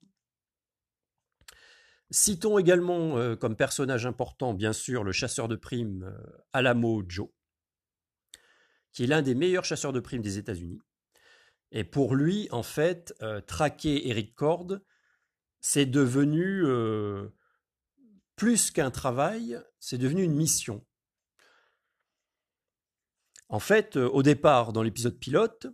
Citons 2.11 2.59
également 2.59 3.17
euh, 3.17 3.35
comme 3.35 3.55
personnage 3.55 4.05
important, 4.05 4.53
bien 4.53 4.73
sûr, 4.73 5.03
le 5.03 5.11
chasseur 5.11 5.47
de 5.47 5.55
primes 5.55 6.03
euh, 6.03 6.43
Alamo 6.53 7.03
Joe, 7.07 7.29
qui 8.91 9.03
est 9.03 9.07
l'un 9.07 9.23
des 9.23 9.33
meilleurs 9.33 9.65
chasseurs 9.65 9.93
de 9.93 9.99
primes 9.99 10.21
des 10.21 10.37
États-Unis. 10.37 10.79
Et 11.73 11.83
pour 11.83 12.15
lui, 12.15 12.47
en 12.51 12.61
fait, 12.61 13.15
euh, 13.23 13.41
traquer 13.41 14.07
Eric 14.07 14.35
Cord, 14.35 14.77
c'est 15.59 15.87
devenu 15.87 16.63
euh, 16.65 17.29
plus 18.35 18.69
qu'un 18.69 18.91
travail, 18.91 19.59
c'est 19.79 19.97
devenu 19.97 20.21
une 20.21 20.35
mission. 20.35 20.85
En 23.49 23.59
fait, 23.59 23.97
euh, 23.97 24.07
au 24.07 24.21
départ, 24.21 24.71
dans 24.71 24.83
l'épisode 24.83 25.17
pilote, 25.17 25.65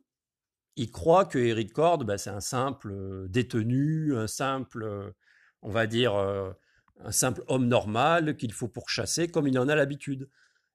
il 0.78 0.90
croit 0.90 1.26
que 1.26 1.38
Eric 1.38 1.74
Cord, 1.74 2.06
bah, 2.06 2.18
c'est 2.18 2.30
un 2.30 2.40
simple 2.40 3.28
détenu, 3.28 4.16
un 4.16 4.28
simple, 4.28 5.14
on 5.62 5.70
va 5.70 5.86
dire, 5.86 6.14
un 6.16 7.12
simple 7.12 7.44
homme 7.48 7.68
normal 7.68 8.38
qu'il 8.38 8.54
faut 8.54 8.70
pourchasser 8.70 9.28
comme 9.28 9.50
il 9.50 9.60
en 9.60 9.68
a 9.68 9.76
l'habitude. 9.76 10.30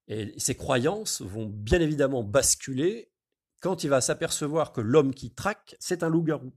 Et 0.09 0.39
ses 0.39 0.57
croyances 0.57 1.23
vont 1.23 1.47
bien 1.47 1.81
évidemment 1.81 2.23
basculer 2.23 3.13
quand 3.64 3.83
il 3.83 3.88
va 3.88 4.03
s'apercevoir 4.03 4.74
que 4.74 4.83
l'homme 4.83 5.14
qui 5.14 5.33
traque, 5.33 5.74
c'est 5.81 6.03
un 6.03 6.11
loup-garou. 6.11 6.53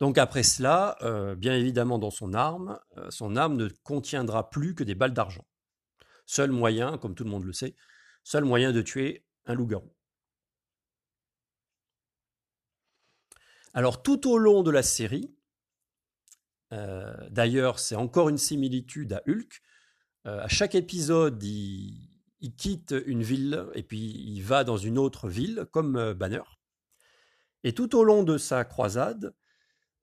Donc 0.00 0.16
après 0.16 0.42
cela, 0.42 0.96
euh, 1.02 1.34
bien 1.34 1.54
évidemment 1.54 1.98
dans 1.98 2.10
son 2.10 2.32
arme, 2.32 2.80
euh, 2.96 3.10
son 3.10 3.36
arme 3.36 3.56
ne 3.56 3.68
contiendra 3.82 4.48
plus 4.48 4.74
que 4.74 4.82
des 4.82 4.94
balles 4.94 5.12
d'argent. 5.12 5.46
Seul 6.24 6.50
moyen, 6.50 6.96
comme 6.96 7.14
tout 7.14 7.24
le 7.24 7.30
monde 7.30 7.44
le 7.44 7.52
sait, 7.52 7.76
seul 8.22 8.44
moyen 8.44 8.72
de 8.72 8.80
tuer 8.80 9.26
un 9.44 9.52
loup-garou. 9.52 9.94
Alors 13.74 14.02
tout 14.02 14.30
au 14.30 14.38
long 14.38 14.62
de 14.62 14.70
la 14.70 14.82
série, 14.82 15.36
euh, 16.72 17.14
d'ailleurs 17.28 17.80
c'est 17.80 17.96
encore 17.96 18.30
une 18.30 18.38
similitude 18.38 19.12
à 19.12 19.22
Hulk, 19.28 19.60
à 20.24 20.48
chaque 20.48 20.74
épisode 20.74 21.42
il, 21.42 22.13
il 22.44 22.54
quitte 22.54 22.94
une 23.06 23.22
ville 23.22 23.66
et 23.74 23.82
puis 23.82 23.98
il 23.98 24.42
va 24.42 24.64
dans 24.64 24.76
une 24.76 24.98
autre 24.98 25.28
ville 25.28 25.66
comme 25.72 25.96
euh, 25.96 26.12
Banner. 26.12 26.42
Et 27.62 27.72
tout 27.72 27.96
au 27.96 28.04
long 28.04 28.22
de 28.22 28.36
sa 28.36 28.64
croisade, 28.64 29.34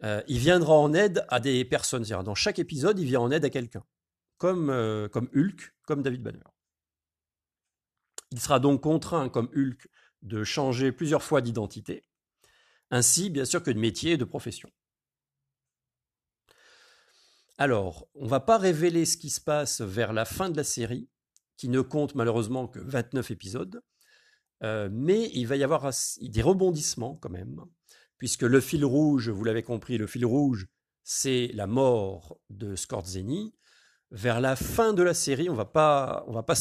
euh, 0.04 0.24
il 0.28 0.40
viendra 0.40 0.74
en 0.74 0.92
aide 0.96 1.24
à 1.30 1.40
des 1.40 1.64
personnes. 1.64 2.04
Dans 2.04 2.34
chaque 2.34 2.58
épisode, 2.58 2.98
il 2.98 3.06
vient 3.06 3.20
en 3.20 3.30
aide 3.30 3.46
à 3.46 3.52
quelqu'un, 3.52 3.86
euh, 4.44 5.08
comme 5.08 5.30
Hulk, 5.36 5.76
comme 5.86 6.02
David 6.02 6.24
Banner. 6.24 6.40
Il 8.32 8.40
sera 8.40 8.60
donc 8.60 8.82
contraint, 8.82 9.30
comme 9.30 9.52
Hulk, 9.56 9.88
de 10.24 10.44
changer 10.44 10.92
plusieurs 10.92 11.22
fois 11.22 11.42
d'identité, 11.42 12.02
ainsi 12.90 13.30
bien 13.30 13.46
sûr 13.46 13.62
que 13.62 13.70
de 13.70 13.80
métier 13.80 14.14
et 14.14 14.18
de 14.18 14.26
profession. 14.26 14.72
Alors, 17.60 18.08
on 18.16 18.26
ne 18.26 18.30
va 18.30 18.40
pas 18.40 18.58
révéler 18.58 19.06
ce 19.06 19.18
qui 19.18 19.30
se 19.30 19.42
passe 19.42 19.82
vers 19.82 20.12
la 20.12 20.26
fin 20.26 20.50
de 20.50 20.58
la 20.58 20.64
série, 20.64 21.11
qui 21.62 21.70
ne 21.70 21.82
compte 21.82 22.16
malheureusement 22.16 22.68
que 22.68 22.80
29 22.80 23.30
épisodes. 23.30 23.84
Euh, 24.64 24.90
mais 24.92 25.30
il 25.36 25.46
va 25.46 25.58
y 25.58 25.64
avoir 25.64 25.92
des 26.20 26.42
rebondissements 26.42 27.18
quand 27.22 27.30
même, 27.30 27.62
puisque 28.18 28.42
le 28.42 28.60
fil 28.60 28.84
rouge, 28.84 29.30
vous 29.30 29.44
l'avez 29.44 29.62
compris, 29.62 30.00
le 30.00 30.08
fil 30.08 30.26
rouge, 30.26 30.66
c'est 31.04 31.52
la 31.54 31.68
mort 31.68 32.40
de 32.50 32.76
Scorzeni. 32.76 33.54
Vers 34.10 34.42
la 34.42 34.56
fin 34.56 34.94
de 34.94 35.04
la 35.04 35.14
série, 35.14 35.52
on 35.52 35.54
va 35.54 35.66
pas, 35.66 36.24
on 36.26 36.34
va 36.34 36.42
pas 36.42 36.56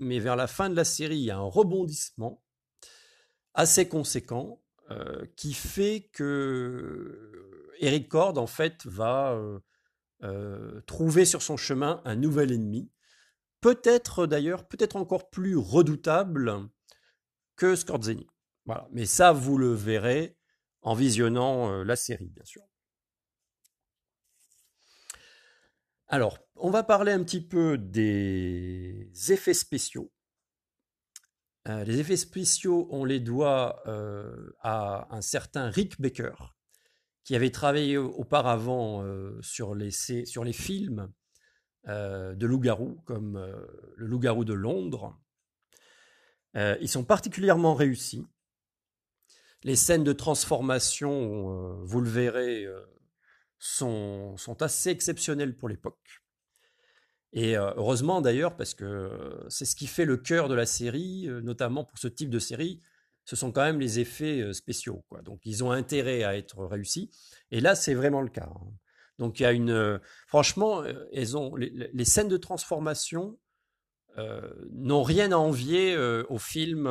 mais 0.00 0.18
vers 0.18 0.34
la 0.34 0.48
fin 0.48 0.68
de 0.68 0.74
la 0.74 0.84
série, 0.84 1.18
il 1.18 1.24
y 1.26 1.30
a 1.30 1.38
un 1.38 1.48
rebondissement 1.48 2.42
assez 3.54 3.86
conséquent 3.86 4.60
euh, 4.90 5.26
qui 5.36 5.54
fait 5.54 6.10
que 6.12 7.70
Eric 7.78 8.08
Cord 8.08 8.36
en 8.38 8.48
fait 8.48 8.84
va 8.84 9.38
euh, 10.24 10.80
trouver 10.86 11.24
sur 11.24 11.40
son 11.40 11.56
chemin 11.56 12.02
un 12.04 12.16
nouvel 12.16 12.50
ennemi, 12.50 12.90
peut-être 13.64 14.26
d'ailleurs, 14.26 14.68
peut-être 14.68 14.96
encore 14.96 15.30
plus 15.30 15.56
redoutable 15.56 16.68
que 17.56 17.74
Scorzeni. 17.74 18.26
Voilà. 18.66 18.86
Mais 18.92 19.06
ça, 19.06 19.32
vous 19.32 19.56
le 19.56 19.72
verrez 19.72 20.36
en 20.82 20.92
visionnant 20.94 21.82
la 21.82 21.96
série, 21.96 22.28
bien 22.28 22.44
sûr. 22.44 22.60
Alors, 26.08 26.38
on 26.56 26.68
va 26.68 26.82
parler 26.82 27.12
un 27.12 27.24
petit 27.24 27.40
peu 27.40 27.78
des 27.78 29.10
effets 29.30 29.54
spéciaux. 29.54 30.12
Euh, 31.66 31.84
les 31.84 32.00
effets 32.00 32.18
spéciaux, 32.18 32.86
on 32.90 33.06
les 33.06 33.20
doit 33.20 33.82
euh, 33.86 34.52
à 34.60 35.08
un 35.10 35.22
certain 35.22 35.70
Rick 35.70 35.98
Baker, 36.02 36.34
qui 37.24 37.34
avait 37.34 37.50
travaillé 37.50 37.96
auparavant 37.96 39.02
euh, 39.02 39.40
sur, 39.40 39.74
les, 39.74 39.90
films 40.52 41.10
de 41.86 42.46
loup-garou, 42.46 43.00
comme 43.04 43.38
Le 43.96 44.06
loup-garou 44.06 44.44
de 44.44 44.54
Londres. 44.54 45.18
ils 46.54 46.88
sont 46.88 47.04
particulièrement 47.04 47.74
réussis. 47.74 48.26
Les 49.62 49.76
scènes 49.76 50.04
de 50.04 50.12
transformation, 50.12 51.82
vous 51.84 52.00
le 52.00 52.08
verrez, 52.08 52.66
sont, 53.64 54.36
assez 54.60 54.90
exceptionnelles 54.90 55.56
pour 55.56 55.68
l'époque. 55.68 56.22
Et 57.32 57.56
euh, 57.56 57.72
heureusement 57.76 58.20
d'ailleurs, 58.20 58.56
parce 58.56 58.74
que 58.74 58.84
euh, 58.84 59.48
c'est 59.48 59.64
ce 59.64 59.74
qui 59.74 59.86
fait 59.86 60.04
le 60.04 60.16
cœur 60.16 60.48
de 60.48 60.54
la 60.54 60.66
série, 60.66 61.26
euh, 61.28 61.40
notamment 61.40 61.84
pour 61.84 61.98
ce 61.98 62.06
type 62.06 62.30
de 62.30 62.38
série, 62.38 62.80
ce 63.24 63.36
sont 63.36 63.50
quand 63.50 63.62
même 63.62 63.80
les 63.80 63.98
effets 63.98 64.52
spéciaux. 64.52 65.04
Quoi. 65.08 65.22
Donc 65.22 65.40
ils 65.44 65.64
ont 65.64 65.72
intérêt 65.72 66.22
à 66.22 66.36
être 66.36 66.64
réussis. 66.64 67.10
Et 67.50 67.60
là, 67.60 67.74
c'est 67.74 67.94
vraiment 67.94 68.20
le 68.20 68.28
cas. 68.28 68.48
Hein. 68.48 68.70
Donc 69.18 69.38
il 69.38 69.44
y 69.44 69.46
a 69.46 69.52
une... 69.52 70.00
franchement, 70.26 70.82
elles 71.12 71.36
ont, 71.36 71.54
les, 71.56 72.04
scènes 72.04 72.28
de 72.28 72.36
transformation 72.36 73.38
n'ont 74.72 75.02
rien 75.02 75.32
à 75.32 75.36
envier 75.36 75.96
au 76.28 76.38
film 76.38 76.88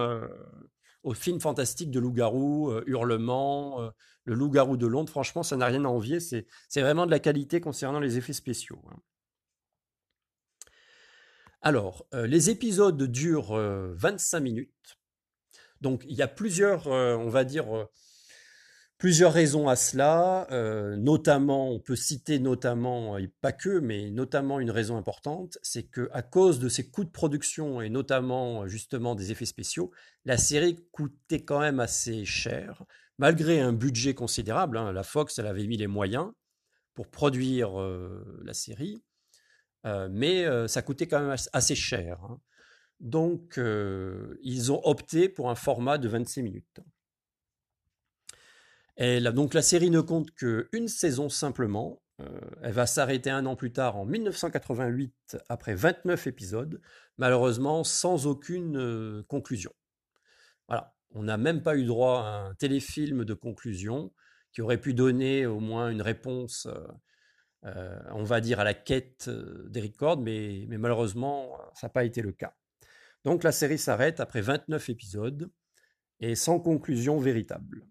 au 1.03 1.13
film 1.13 1.41
fantastique 1.41 1.91
de 1.91 1.99
loup-garou, 1.99 2.73
Hurlement, 2.85 3.91
le 4.25 4.33
loup-garou 4.33 4.77
de 4.77 4.87
Londres. 4.87 5.09
Franchement, 5.09 5.43
ça 5.43 5.57
n'a 5.57 5.65
rien 5.65 5.85
à 5.85 5.89
envier. 5.89 6.19
C'est 6.19 6.45
vraiment 6.81 7.05
de 7.05 7.11
la 7.11 7.19
qualité 7.19 7.59
concernant 7.61 7.99
les 7.99 8.17
effets 8.17 8.33
spéciaux. 8.33 8.81
Hein. 8.89 8.99
Alors, 11.61 12.05
euh, 12.13 12.27
les 12.27 12.49
épisodes 12.49 13.01
durent 13.03 13.55
25 13.55 14.37
euh, 14.37 14.41
minutes. 14.41 14.97
Donc, 15.79 16.03
il 16.07 16.15
y 16.15 16.21
a 16.21 16.27
plusieurs, 16.27 16.87
euh, 16.87 17.15
on 17.15 17.29
va 17.29 17.45
dire, 17.45 17.87
plusieurs 19.03 19.33
raisons 19.33 19.67
à 19.67 19.75
cela. 19.75 20.47
notamment, 20.97 21.69
on 21.69 21.79
peut 21.79 21.97
citer 21.97 22.39
notamment, 22.39 23.17
et 23.17 23.27
pas 23.27 23.51
que, 23.51 23.79
mais 23.79 24.09
notamment 24.09 24.61
une 24.61 24.71
raison 24.71 24.95
importante, 24.95 25.57
c'est 25.61 25.83
que 25.83 26.09
à 26.13 26.21
cause 26.21 26.59
de 26.59 26.69
ses 26.69 26.89
coûts 26.89 27.03
de 27.03 27.09
production 27.09 27.81
et 27.81 27.89
notamment 27.89 28.65
justement 28.65 29.13
des 29.13 29.31
effets 29.31 29.45
spéciaux, 29.45 29.91
la 30.23 30.37
série 30.37 30.87
coûtait 30.93 31.43
quand 31.43 31.59
même 31.59 31.81
assez 31.81 32.23
cher, 32.23 32.85
malgré 33.17 33.59
un 33.59 33.73
budget 33.73 34.13
considérable. 34.13 34.77
Hein. 34.77 34.93
la 34.93 35.03
Fox, 35.03 35.37
elle 35.37 35.47
avait 35.47 35.67
mis 35.67 35.77
les 35.77 35.87
moyens 35.87 36.31
pour 36.93 37.09
produire 37.09 37.71
la 38.43 38.53
série. 38.53 39.01
Euh, 39.85 40.07
mais 40.11 40.45
euh, 40.45 40.67
ça 40.67 40.81
coûtait 40.81 41.07
quand 41.07 41.19
même 41.19 41.35
assez 41.51 41.75
cher. 41.75 42.19
Hein. 42.23 42.39
Donc, 42.99 43.57
euh, 43.57 44.37
ils 44.41 44.71
ont 44.71 44.81
opté 44.85 45.27
pour 45.27 45.49
un 45.49 45.55
format 45.55 45.97
de 45.97 46.07
26 46.07 46.43
minutes. 46.43 46.79
Donc, 48.97 49.53
la 49.53 49.61
série 49.61 49.89
ne 49.89 50.01
compte 50.01 50.31
qu'une 50.31 50.87
saison 50.87 51.29
simplement. 51.29 52.01
elle 52.61 52.73
va 52.73 52.85
s'arrêter 52.85 53.29
un 53.29 53.45
an 53.45 53.55
plus 53.55 53.71
tard, 53.71 53.97
en 53.97 54.05
1988, 54.05 55.37
après 55.49 55.73
29 55.73 56.27
épisodes, 56.27 56.81
malheureusement 57.17 57.83
sans 57.83 58.27
aucune 58.27 59.23
conclusion. 59.27 59.73
Voilà, 60.67 60.95
on 61.11 61.23
n'a 61.23 61.37
même 61.37 61.63
pas 61.63 61.75
eu 61.75 61.85
droit 61.85 62.21
à 62.21 62.49
un 62.49 62.53
téléfilm 62.55 63.25
de 63.25 63.33
conclusion 63.33 64.13
qui 64.51 64.61
aurait 64.61 64.79
pu 64.79 64.93
donner 64.93 65.47
au 65.47 65.59
moins 65.59 65.89
une 65.89 66.01
réponse 66.01 66.67
euh, 67.65 67.97
on 68.11 68.23
va 68.23 68.41
dire, 68.41 68.59
à 68.59 68.65
la 68.65 68.73
quête 68.73 69.27
euh, 69.29 69.67
des 69.69 69.79
records, 69.79 70.19
mais 70.19 70.65
malheureusement, 70.69 71.57
ça 71.73 71.87
n'a 71.87 71.91
pas 71.91 72.03
été 72.03 72.21
le 72.21 72.33
cas. 72.33 72.53
Donc 73.23 73.43
la 73.43 73.53
série 73.53 73.77
s'arrête 73.77 74.19
après 74.19 74.41
29 74.41 74.89
épisodes 74.89 75.49
et 76.19 76.35
sans 76.35 76.59
conclusion 76.59 77.19
véritable. 77.19 77.87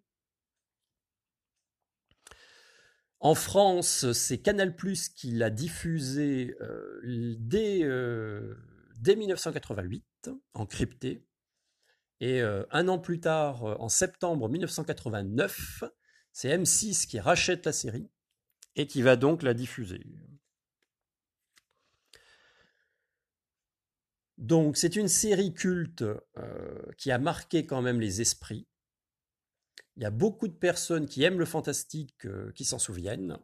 En 3.22 3.35
France, 3.35 4.12
c'est 4.12 4.38
Canal 4.38 4.76
qui 5.16 5.30
l'a 5.30 5.48
diffusé 5.48 6.56
euh, 6.61 7.37
dès, 7.38 7.88
dès, 9.00 9.16
1988, 9.16 10.30
en 10.54 10.66
crypté. 10.66 11.24
Et 12.20 12.40
un 12.40 12.88
an 12.88 12.98
plus 12.98 13.18
tard, 13.18 13.64
en 13.80 13.88
septembre 13.88 14.48
1989, 14.48 15.85
c'est 16.32 16.56
M6 16.56 17.06
qui 17.06 17.18
rachète 17.18 17.66
la 17.66 17.72
série 17.72 18.08
et 18.76 18.87
qui 18.87 19.02
va 19.02 19.16
donc 19.16 19.42
la 19.42 19.54
diffuser. 19.54 20.04
Donc 24.42 24.76
c'est 24.76 24.96
une 24.96 25.06
série 25.06 25.54
culte 25.54 26.02
euh, 26.02 26.82
qui 26.98 27.12
a 27.12 27.18
marqué 27.18 27.64
quand 27.64 27.80
même 27.80 28.00
les 28.00 28.20
esprits. 28.20 28.66
Il 29.96 30.02
y 30.02 30.07
a 30.07 30.11
beaucoup 30.11 30.48
de 30.48 30.55
personnes 30.55 31.07
qui 31.07 31.22
aiment 31.22 31.38
le 31.38 31.44
fantastique 31.44 32.26
euh, 32.26 32.50
qui 32.52 32.64
s'en 32.64 32.78
souviennent 32.78 33.38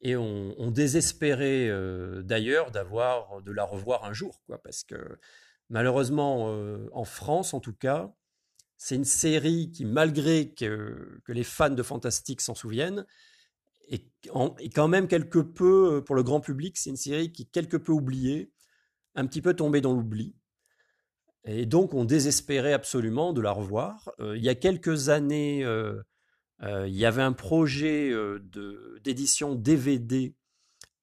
et 0.00 0.16
ont, 0.16 0.70
désespéré 0.70 1.70
euh, 1.70 2.22
d'ailleurs 2.22 2.70
d'avoir 2.70 3.40
de 3.40 3.52
la 3.52 3.64
revoir 3.64 4.04
un 4.04 4.12
jour, 4.12 4.42
quoi, 4.46 4.62
parce 4.62 4.84
que 4.84 5.18
malheureusement 5.70 6.54
en 6.92 7.04
France 7.04 7.54
en 7.54 7.60
tout 7.60 7.72
cas, 7.72 8.12
c'est 8.76 8.96
une 8.96 9.04
série 9.04 9.70
qui 9.70 9.86
malgré 9.86 10.52
que, 10.52 11.20
les 11.28 11.44
fans 11.44 11.70
de 11.70 11.82
fantastique 11.82 12.42
s'en 12.42 12.54
souviennent, 12.54 13.06
et, 13.88 14.10
quand 14.74 14.88
même 14.88 15.08
quelque 15.08 15.38
peu, 15.38 15.96
euh, 15.96 16.00
pour 16.00 16.14
le 16.14 16.22
grand 16.22 16.40
public, 16.40 16.76
c'est 16.76 16.90
une 16.90 16.96
série 16.96 17.32
qui 17.32 17.42
est 17.42 17.50
quelque 17.50 17.76
peu 17.76 17.92
oubliée, 17.92 18.50
un 19.14 19.26
petit 19.26 19.42
peu 19.42 19.54
tombée 19.54 19.80
dans 19.80 19.92
l'oubli. 19.92 20.34
Et 21.44 21.66
donc, 21.66 21.94
on 21.94 22.04
désespérait 22.04 22.72
absolument 22.72 23.32
de 23.32 23.40
la 23.40 23.52
revoir. 23.52 24.10
Euh, 24.20 24.36
il 24.36 24.42
y 24.42 24.48
a 24.48 24.54
quelques 24.54 25.08
années, 25.08 25.64
euh, 25.64 26.02
il 26.62 26.94
y 26.94 27.04
avait 27.04 27.22
un 27.22 27.32
projet 27.32 28.12
d'édition 29.02 29.54
DVD 29.54 30.34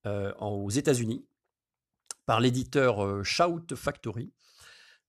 aux 0.06 0.70
États-Unis 0.72 1.24
par 2.26 2.40
l'éditeur 2.40 3.24
Shout 3.24 3.76
Factory, 3.76 4.34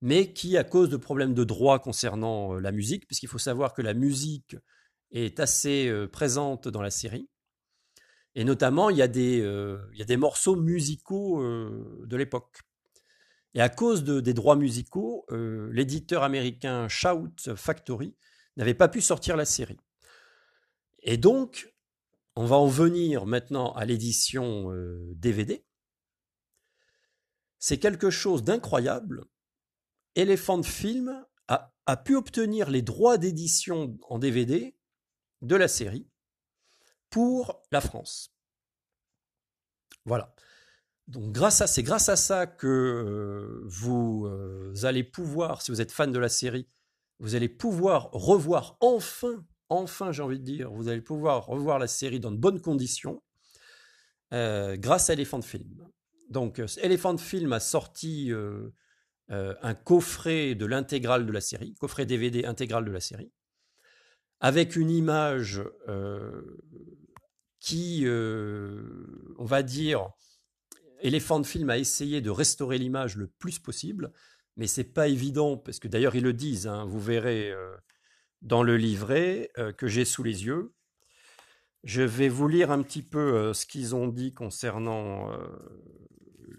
mais 0.02 0.34
qui, 0.34 0.58
à 0.58 0.64
cause 0.64 0.90
de 0.90 0.98
problèmes 0.98 1.32
de 1.32 1.44
droit 1.44 1.78
concernant 1.78 2.52
la 2.54 2.72
musique, 2.72 3.06
puisqu'il 3.06 3.28
faut 3.28 3.38
savoir 3.38 3.72
que 3.72 3.80
la 3.80 3.94
musique 3.94 4.56
est 5.10 5.40
assez 5.40 5.90
présente 6.12 6.68
dans 6.68 6.82
la 6.82 6.90
série, 6.90 7.30
et 8.34 8.44
notamment, 8.44 8.88
il 8.90 8.96
y 8.96 9.02
a 9.02 9.08
des, 9.08 9.40
euh, 9.40 9.78
il 9.92 9.98
y 9.98 10.02
a 10.02 10.06
des 10.06 10.16
morceaux 10.16 10.56
musicaux 10.56 11.42
euh, 11.42 12.02
de 12.06 12.16
l'époque. 12.16 12.60
Et 13.54 13.60
à 13.60 13.68
cause 13.68 14.04
de, 14.04 14.20
des 14.20 14.34
droits 14.34 14.56
musicaux, 14.56 15.26
euh, 15.30 15.70
l'éditeur 15.72 16.22
américain 16.22 16.88
Shout 16.88 17.54
Factory 17.56 18.16
n'avait 18.56 18.74
pas 18.74 18.88
pu 18.88 19.00
sortir 19.00 19.36
la 19.36 19.44
série. 19.44 19.80
Et 21.02 21.16
donc, 21.16 21.74
on 22.36 22.46
va 22.46 22.56
en 22.56 22.66
venir 22.66 23.26
maintenant 23.26 23.72
à 23.72 23.84
l'édition 23.84 24.72
DVD. 25.14 25.64
C'est 27.58 27.78
quelque 27.78 28.08
chose 28.10 28.42
d'incroyable. 28.42 29.24
Elephant 30.14 30.62
Film 30.62 31.24
a, 31.48 31.74
a 31.86 31.96
pu 31.96 32.16
obtenir 32.16 32.70
les 32.70 32.82
droits 32.82 33.18
d'édition 33.18 33.98
en 34.08 34.18
DVD 34.18 34.74
de 35.42 35.56
la 35.56 35.68
série 35.68 36.08
pour 37.10 37.62
la 37.70 37.80
France. 37.80 38.34
Voilà. 40.04 40.34
Donc 41.08 41.32
grâce 41.32 41.60
à 41.60 41.66
c'est 41.66 41.82
grâce 41.82 42.08
à 42.08 42.16
ça 42.16 42.46
que 42.46 42.66
euh, 42.66 43.62
vous 43.64 44.26
euh, 44.26 44.72
allez 44.84 45.02
pouvoir, 45.02 45.62
si 45.62 45.70
vous 45.70 45.80
êtes 45.80 45.92
fan 45.92 46.12
de 46.12 46.18
la 46.18 46.28
série, 46.28 46.68
vous 47.18 47.34
allez 47.34 47.48
pouvoir 47.48 48.10
revoir 48.12 48.76
enfin, 48.80 49.44
enfin 49.68 50.12
j'ai 50.12 50.22
envie 50.22 50.38
de 50.38 50.44
dire, 50.44 50.70
vous 50.70 50.88
allez 50.88 51.00
pouvoir 51.00 51.46
revoir 51.46 51.78
la 51.78 51.88
série 51.88 52.20
dans 52.20 52.30
de 52.30 52.36
bonnes 52.36 52.60
conditions 52.60 53.22
euh, 54.32 54.76
grâce 54.76 55.10
à 55.10 55.14
Elephant 55.14 55.42
Film. 55.42 55.88
Donc 56.30 56.62
Elephant 56.80 57.18
Film 57.18 57.52
a 57.52 57.60
sorti 57.60 58.32
un 59.28 59.74
coffret 59.74 60.54
de 60.54 60.66
l'intégrale 60.66 61.26
de 61.26 61.32
la 61.32 61.40
série, 61.40 61.74
coffret 61.74 62.06
DVD 62.06 62.46
intégral 62.46 62.84
de 62.84 62.90
la 62.90 63.00
série, 63.00 63.32
avec 64.40 64.76
une 64.76 64.90
image 64.90 65.62
qui, 67.60 68.06
on 68.06 69.44
va 69.44 69.62
dire, 69.62 70.10
Elephant 71.02 71.42
Film 71.44 71.68
a 71.70 71.78
essayé 71.78 72.20
de 72.20 72.30
restaurer 72.30 72.78
l'image 72.78 73.16
le 73.16 73.26
plus 73.26 73.58
possible, 73.58 74.12
mais 74.56 74.66
c'est 74.66 74.84
pas 74.84 75.08
évident 75.08 75.56
parce 75.56 75.78
que 75.78 75.88
d'ailleurs 75.88 76.14
ils 76.14 76.22
le 76.22 76.32
disent. 76.32 76.66
Hein, 76.66 76.84
vous 76.86 77.00
verrez 77.00 77.52
dans 78.40 78.62
le 78.62 78.76
livret 78.76 79.50
que 79.76 79.86
j'ai 79.86 80.04
sous 80.04 80.22
les 80.22 80.46
yeux. 80.46 80.72
Je 81.84 82.02
vais 82.02 82.28
vous 82.28 82.48
lire 82.48 82.70
un 82.70 82.82
petit 82.82 83.02
peu 83.02 83.52
ce 83.52 83.66
qu'ils 83.66 83.94
ont 83.94 84.06
dit 84.06 84.32
concernant 84.32 85.30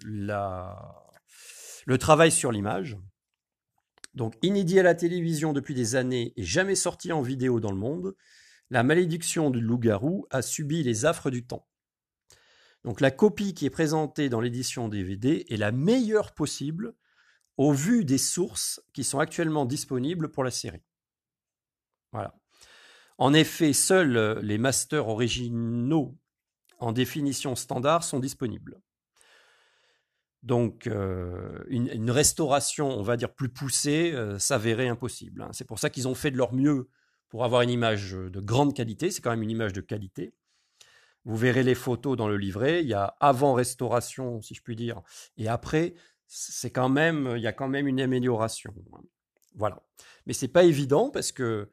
le 0.06 1.98
travail 1.98 2.32
sur 2.32 2.52
l'image. 2.52 2.98
Donc, 4.14 4.36
inédit 4.44 4.80
à 4.80 4.84
la 4.84 4.96
télévision 4.96 5.54
depuis 5.54 5.74
des 5.74 5.96
années 5.96 6.34
et 6.38 6.44
jamais 6.44 6.76
sorti 6.76 7.12
en 7.12 7.22
vidéo 7.22 7.60
dans 7.60 7.72
le 7.72 7.78
monde, 7.78 8.16
la 8.70 8.84
malédiction 8.84 9.50
du 9.50 9.60
loup-garou 9.60 10.28
a 10.30 10.42
subi 10.42 10.84
les 10.84 11.06
affres 11.06 11.32
du 11.32 11.46
temps. 11.46 11.68
Donc, 12.84 13.02
la 13.02 13.12
copie 13.12 13.54
qui 13.54 13.66
est 13.66 13.70
présentée 13.70 14.30
dans 14.30 14.42
l'édition 14.42 14.90
DVD 14.90 15.46
est 15.50 15.58
la 15.58 15.72
meilleure 15.72 16.34
possible 16.34 16.96
au 17.58 17.72
vu 17.72 18.04
des 18.04 18.18
sources 18.18 18.82
qui 18.94 19.04
sont 19.04 19.20
actuellement 19.20 19.66
disponibles 19.66 20.32
pour 20.32 20.44
la 20.44 20.52
série. 20.52 20.84
Voilà. 22.12 22.36
En 23.18 23.34
effet, 23.34 23.74
seuls 23.74 24.40
les 24.42 24.58
masters 24.58 25.08
originaux 25.08 26.18
en 26.80 26.92
définition 26.92 27.56
standard 27.56 28.04
sont 28.04 28.20
disponibles. 28.20 28.82
Donc, 30.42 30.88
euh, 30.88 31.64
une, 31.68 32.12
restauration, 32.12 32.90
on 32.90 33.02
va 33.02 33.16
dire, 33.16 33.34
plus 33.34 33.48
poussée 33.48 34.12
euh, 34.14 34.38
s'avérait 34.38 34.90
impossible. 34.90 35.42
Hein. 35.42 35.50
C'est 35.54 35.66
pour 35.66 35.80
ça 35.80 35.90
qu'ils 35.90 36.08
ont 36.10 36.16
fait 36.16 36.32
de 36.32 36.38
leur 36.38 36.54
mieux 36.54 36.90
pour 37.30 37.46
avoir 37.46 37.62
une 37.62 37.70
image 37.70 38.12
de 38.12 38.40
grande 38.42 38.76
qualité. 38.76 39.10
C'est 39.10 39.22
quand 39.22 39.30
même 39.30 39.42
une 39.42 39.52
image 39.52 39.72
de 39.72 39.80
qualité. 39.80 40.34
Vous 41.26 41.38
verrez 41.38 41.64
les 41.64 41.76
photos 41.76 42.18
dans 42.18 42.28
le 42.28 42.38
livret. 42.38 42.82
Il 42.82 42.90
y 42.90 42.94
a 42.94 43.16
avant 43.20 43.54
restauration, 43.54 44.42
si 44.42 44.56
je 44.56 44.62
puis 44.62 44.76
dire, 44.76 45.02
et 45.38 45.48
après. 45.48 45.94
C'est 46.36 46.72
quand 46.72 46.90
même, 46.90 47.34
il 47.36 47.44
y 47.44 47.48
a 47.48 47.54
quand 47.54 47.68
même 47.68 47.88
une 47.88 48.02
amélioration. 48.02 48.74
Voilà. 49.56 49.84
Mais 50.26 50.34
c'est 50.34 50.48
pas 50.48 50.64
évident 50.64 51.12
parce 51.12 51.32
que 51.32 51.70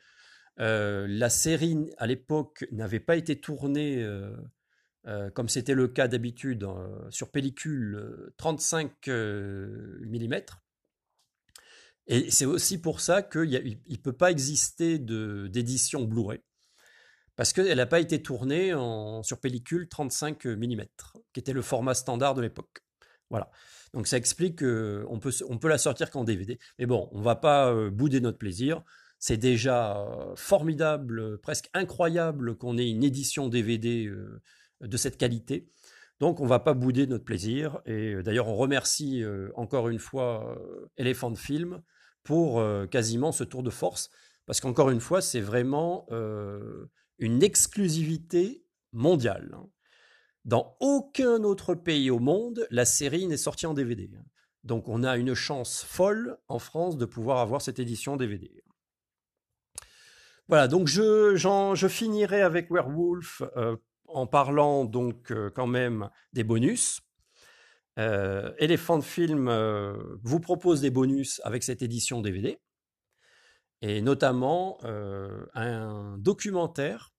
euh, 0.58 1.06
la 1.08 1.30
série 1.30 1.90
à 1.96 2.06
l'époque 2.06 2.66
n'avait 2.70 3.00
pas 3.00 3.16
été 3.16 3.40
tournée 3.40 4.02
euh, 5.06 5.30
comme 5.30 5.48
c'était 5.48 5.74
le 5.74 5.88
cas 5.88 6.08
d'habitude 6.08 6.64
euh, 6.64 7.10
sur 7.10 7.30
pellicule 7.30 8.32
35 8.36 9.06
mm. 9.06 10.34
Et 12.06 12.30
c'est 12.30 12.44
aussi 12.44 12.78
pour 12.78 13.00
ça 13.00 13.22
qu'il 13.22 13.78
ne 13.88 13.96
peut 13.96 14.12
pas 14.12 14.30
exister 14.30 14.98
d'édition 14.98 16.04
Blu-ray, 16.04 16.40
parce 17.40 17.54
qu'elle 17.54 17.78
n'a 17.78 17.86
pas 17.86 18.00
été 18.00 18.20
tournée 18.20 18.74
sur 19.22 19.40
pellicule 19.40 19.88
35 19.88 20.44
mm, 20.44 20.82
qui 21.32 21.40
était 21.40 21.54
le 21.54 21.62
format 21.62 21.94
standard 21.94 22.34
de 22.34 22.42
l'époque. 22.42 22.82
Voilà. 23.30 23.50
Donc 23.94 24.06
ça 24.06 24.18
explique 24.18 24.58
qu'on 24.58 25.18
peut, 25.18 25.32
on 25.48 25.56
peut 25.56 25.68
la 25.68 25.78
sortir 25.78 26.10
qu'en 26.10 26.24
DVD. 26.24 26.58
Mais 26.78 26.84
bon, 26.84 27.08
on 27.12 27.20
ne 27.20 27.24
va 27.24 27.36
pas 27.36 27.72
euh, 27.72 27.88
bouder 27.88 28.20
notre 28.20 28.36
plaisir. 28.36 28.82
C'est 29.18 29.38
déjà 29.38 30.06
formidable, 30.36 31.38
presque 31.38 31.70
incroyable 31.72 32.56
qu'on 32.56 32.76
ait 32.76 32.90
une 32.90 33.04
édition 33.04 33.48
DVD 33.48 34.12
de 34.82 34.96
cette 34.98 35.16
qualité. 35.16 35.70
Donc 36.20 36.40
on 36.40 36.46
va 36.46 36.58
pas 36.58 36.74
bouder 36.74 37.06
notre 37.06 37.24
plaisir. 37.24 37.80
Et 37.86 38.12
euh, 38.12 38.22
d'ailleurs 38.22 38.48
on 38.48 38.54
remercie 38.54 39.24
euh, 39.24 39.50
encore 39.56 39.88
une 39.88 39.98
fois 39.98 40.54
euh, 40.58 40.90
Elephant 40.98 41.34
Film 41.34 41.80
pour 42.22 42.62
quasiment 42.90 43.32
ce 43.32 43.44
tour 43.44 43.62
de 43.62 43.70
force. 43.70 44.10
Parce 44.44 44.60
qu'encore 44.60 44.90
une 44.90 45.00
fois, 45.00 45.22
c'est 45.22 45.40
vraiment 45.40 46.06
une 47.20 47.42
exclusivité 47.42 48.64
mondiale. 48.92 49.56
Dans 50.44 50.76
aucun 50.80 51.44
autre 51.44 51.74
pays 51.74 52.10
au 52.10 52.18
monde, 52.18 52.66
la 52.70 52.84
série 52.84 53.26
n'est 53.26 53.36
sortie 53.36 53.66
en 53.66 53.74
DVD. 53.74 54.10
Donc 54.64 54.88
on 54.88 55.04
a 55.04 55.16
une 55.16 55.34
chance 55.34 55.84
folle 55.84 56.38
en 56.48 56.58
France 56.58 56.96
de 56.96 57.04
pouvoir 57.04 57.38
avoir 57.38 57.62
cette 57.62 57.78
édition 57.78 58.16
DVD. 58.16 58.64
Voilà, 60.48 60.66
donc 60.66 60.88
je, 60.88 61.86
finirai 61.88 62.42
avec 62.42 62.70
Werewolf 62.70 63.42
en 64.12 64.26
parlant 64.26 64.84
donc 64.84 65.30
euh, 65.30 65.50
quand 65.50 65.66
même 65.66 66.10
des 66.32 66.44
bonus. 66.44 67.00
Euh, 67.98 68.52
Elephant 68.58 69.00
Film 69.00 69.48
euh, 69.48 69.96
vous 70.22 70.40
propose 70.40 70.80
des 70.80 70.90
bonus 70.90 71.40
avec 71.44 71.62
cette 71.62 71.82
édition 71.82 72.20
DVD 72.20 72.58
et 73.82 74.02
notamment 74.02 74.78
un 74.84 76.16
documentaire 76.18 77.12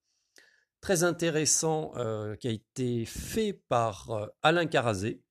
très 0.81 1.03
intéressant 1.03 1.93
qui 2.39 2.47
a 2.47 2.51
été 2.51 3.05
fait 3.05 3.53
par 3.67 4.29
Alain 4.41 4.65
Carazé. 4.65 5.21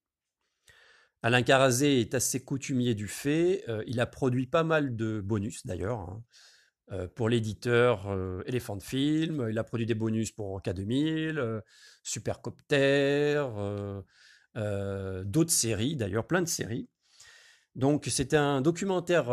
Alain 1.23 1.43
Carazé 1.43 2.01
est 2.01 2.15
assez 2.15 2.43
coutumier 2.43 2.95
du 2.95 3.09
fait, 3.09 3.65
il 3.87 4.01
a 4.01 4.07
produit 4.07 4.47
pas 4.47 4.65
mal 4.65 4.97
de 4.97 5.21
bonus 5.21 5.67
d'ailleurs. 5.67 6.01
Hein. 6.01 6.25
Euh, 6.93 7.07
pour 7.07 7.29
l'éditeur 7.29 8.09
euh, 8.09 8.43
Elephant 8.47 8.81
Film. 8.81 9.47
Il 9.49 9.59
a 9.59 9.65
produit 9.65 9.87
des 9.87 9.95
bonus 9.95 10.33
pour 10.33 10.61
K2000, 10.61 11.39
euh, 11.39 11.61
Supercopter, 12.03 13.45
d'autres 15.25 15.53
séries, 15.53 15.95
d'ailleurs 15.95 16.27
plein 16.27 16.43
de 16.43 16.49
séries. 16.49 16.89
Donc 17.77 18.07
c'est 18.11 18.35
un 18.35 18.61
documentaire 18.61 19.31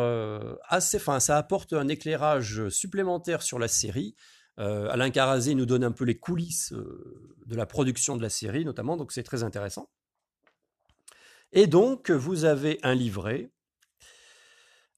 assez, 0.68 0.98
enfin 0.98 1.20
ça 1.20 1.38
apporte 1.38 1.74
un 1.74 1.88
éclairage 1.88 2.70
supplémentaire 2.70 3.42
sur 3.42 3.60
la 3.60 3.68
série. 3.68 4.16
Alain 4.58 5.10
Carazé 5.10 5.56
nous 5.56 5.66
donne 5.66 5.84
un 5.84 5.92
peu 5.92 6.06
les 6.06 6.18
coulisses 6.18 6.72
de 6.72 7.56
la 7.56 7.66
production 7.66 8.16
de 8.16 8.22
la 8.22 8.30
série 8.30 8.64
notamment, 8.64 8.96
donc 8.96 9.12
c'est 9.12 9.24
très 9.24 9.44
intéressant. 9.44 9.90
Et 11.52 11.66
donc 11.66 12.12
vous 12.12 12.46
avez 12.46 12.80
un 12.84 12.94
livret 12.94 13.52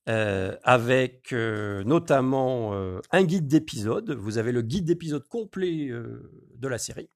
euh, 0.10 0.56
avec 0.64 1.34
euh, 1.34 1.84
notamment 1.84 2.74
euh, 2.74 3.00
un 3.12 3.24
guide 3.24 3.48
d'épisode. 3.48 4.10
Vous 4.12 4.40
avez 4.40 4.52
le 4.52 4.64
guide 4.64 4.86
d'épisode 4.86 5.28
complet 5.28 5.92
de 6.56 6.68
la 6.68 6.80
série. 6.80 7.12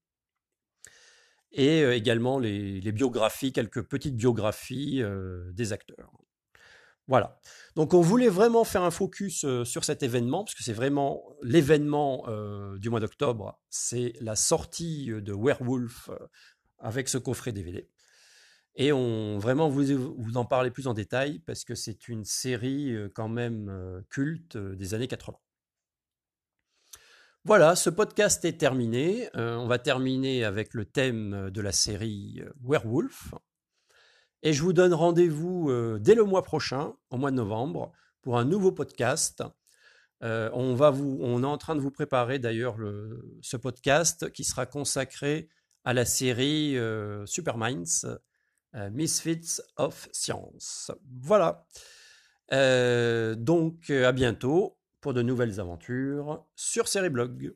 Et 1.54 1.82
également 1.84 2.40
les, 2.40 2.92
biographies, 2.92 3.52
quelques 3.52 3.84
petites 3.84 4.16
biographies 4.16 5.04
des 5.54 5.72
acteurs. 5.72 6.12
Voilà. 7.08 7.40
Donc 7.76 7.94
on 7.94 8.02
voulait 8.02 8.30
vraiment 8.30 8.64
faire 8.64 8.82
un 8.82 8.92
focus 8.92 9.46
sur 9.64 9.84
cet 9.84 10.02
événement, 10.04 10.44
parce 10.44 10.56
que 10.56 10.64
c'est 10.64 10.74
vraiment 10.74 11.24
l'événement 11.44 12.26
du 12.78 12.90
mois 12.90 13.00
d'octobre. 13.00 13.60
C'est 13.70 14.14
la 14.20 14.36
sortie 14.36 15.08
de 15.08 15.34
Werewolf 15.34 16.10
avec 16.80 17.08
ce 17.08 17.20
coffret 17.20 17.52
DVD. 17.52 17.88
Et 18.76 18.92
on 18.92 19.38
vraiment 19.38 19.70
vous, 19.70 20.16
vous 20.18 20.38
en 20.38 20.46
parler 20.46 20.72
plus 20.72 20.88
en 20.88 20.96
détail 20.96 21.38
parce 21.46 21.64
que 21.64 21.76
c'est 21.76 22.08
une 22.08 22.26
série 22.26 22.96
quand 23.14 23.30
même 23.30 24.04
culte 24.10 24.58
des 24.58 24.96
années 24.96 25.08
80. 25.08 25.38
Voilà, 27.46 27.76
ce 27.76 27.90
podcast 27.90 28.46
est 28.46 28.58
terminé. 28.58 29.30
on 29.34 29.68
va 29.68 29.80
terminer 29.80 30.44
avec 30.44 30.74
le 30.74 30.86
thème 30.86 31.50
de 31.50 31.62
la 31.62 31.72
série 31.72 32.42
Werewolf. 32.64 33.34
Et 34.44 34.54
je 34.54 34.62
vous 34.64 34.74
donne 34.74 34.94
rendez-vous 34.94 35.72
dès 36.00 36.16
le 36.16 36.24
mois 36.24 36.44
prochain, 36.44 36.94
au 37.10 37.18
mois 37.18 37.32
de 37.32 37.36
novembre, 37.36 37.92
pour 38.22 38.38
un 38.38 38.46
nouveau 38.46 38.72
podcast. 38.72 39.44
on, 40.22 40.76
va 40.76 40.90
vous, 40.90 41.18
on 41.22 41.44
est 41.44 41.48
en 41.48 41.58
train 41.58 41.76
de 41.76 41.82
vous 41.82 41.92
préparer 41.92 42.40
d'ailleurs 42.40 42.78
ce 43.42 43.58
podcast 43.58 44.32
qui 44.32 44.44
sera 44.44 44.66
consacré 44.66 45.50
à 45.84 45.94
la 45.94 46.06
série 46.06 46.78
Superminds 47.26 48.06
euh, 48.76 48.90
Misfits 48.90 49.62
of 49.78 50.08
Science. 50.12 50.92
Voilà. 51.22 51.66
Euh, 52.52 53.36
donc, 53.36 53.92
euh, 53.92 54.08
à 54.08 54.12
bientôt 54.12 54.80
pour 55.04 55.14
de 55.14 55.22
nouvelles 55.22 55.60
aventures 55.60 56.46
sur 56.56 56.88
Blog. 57.10 57.54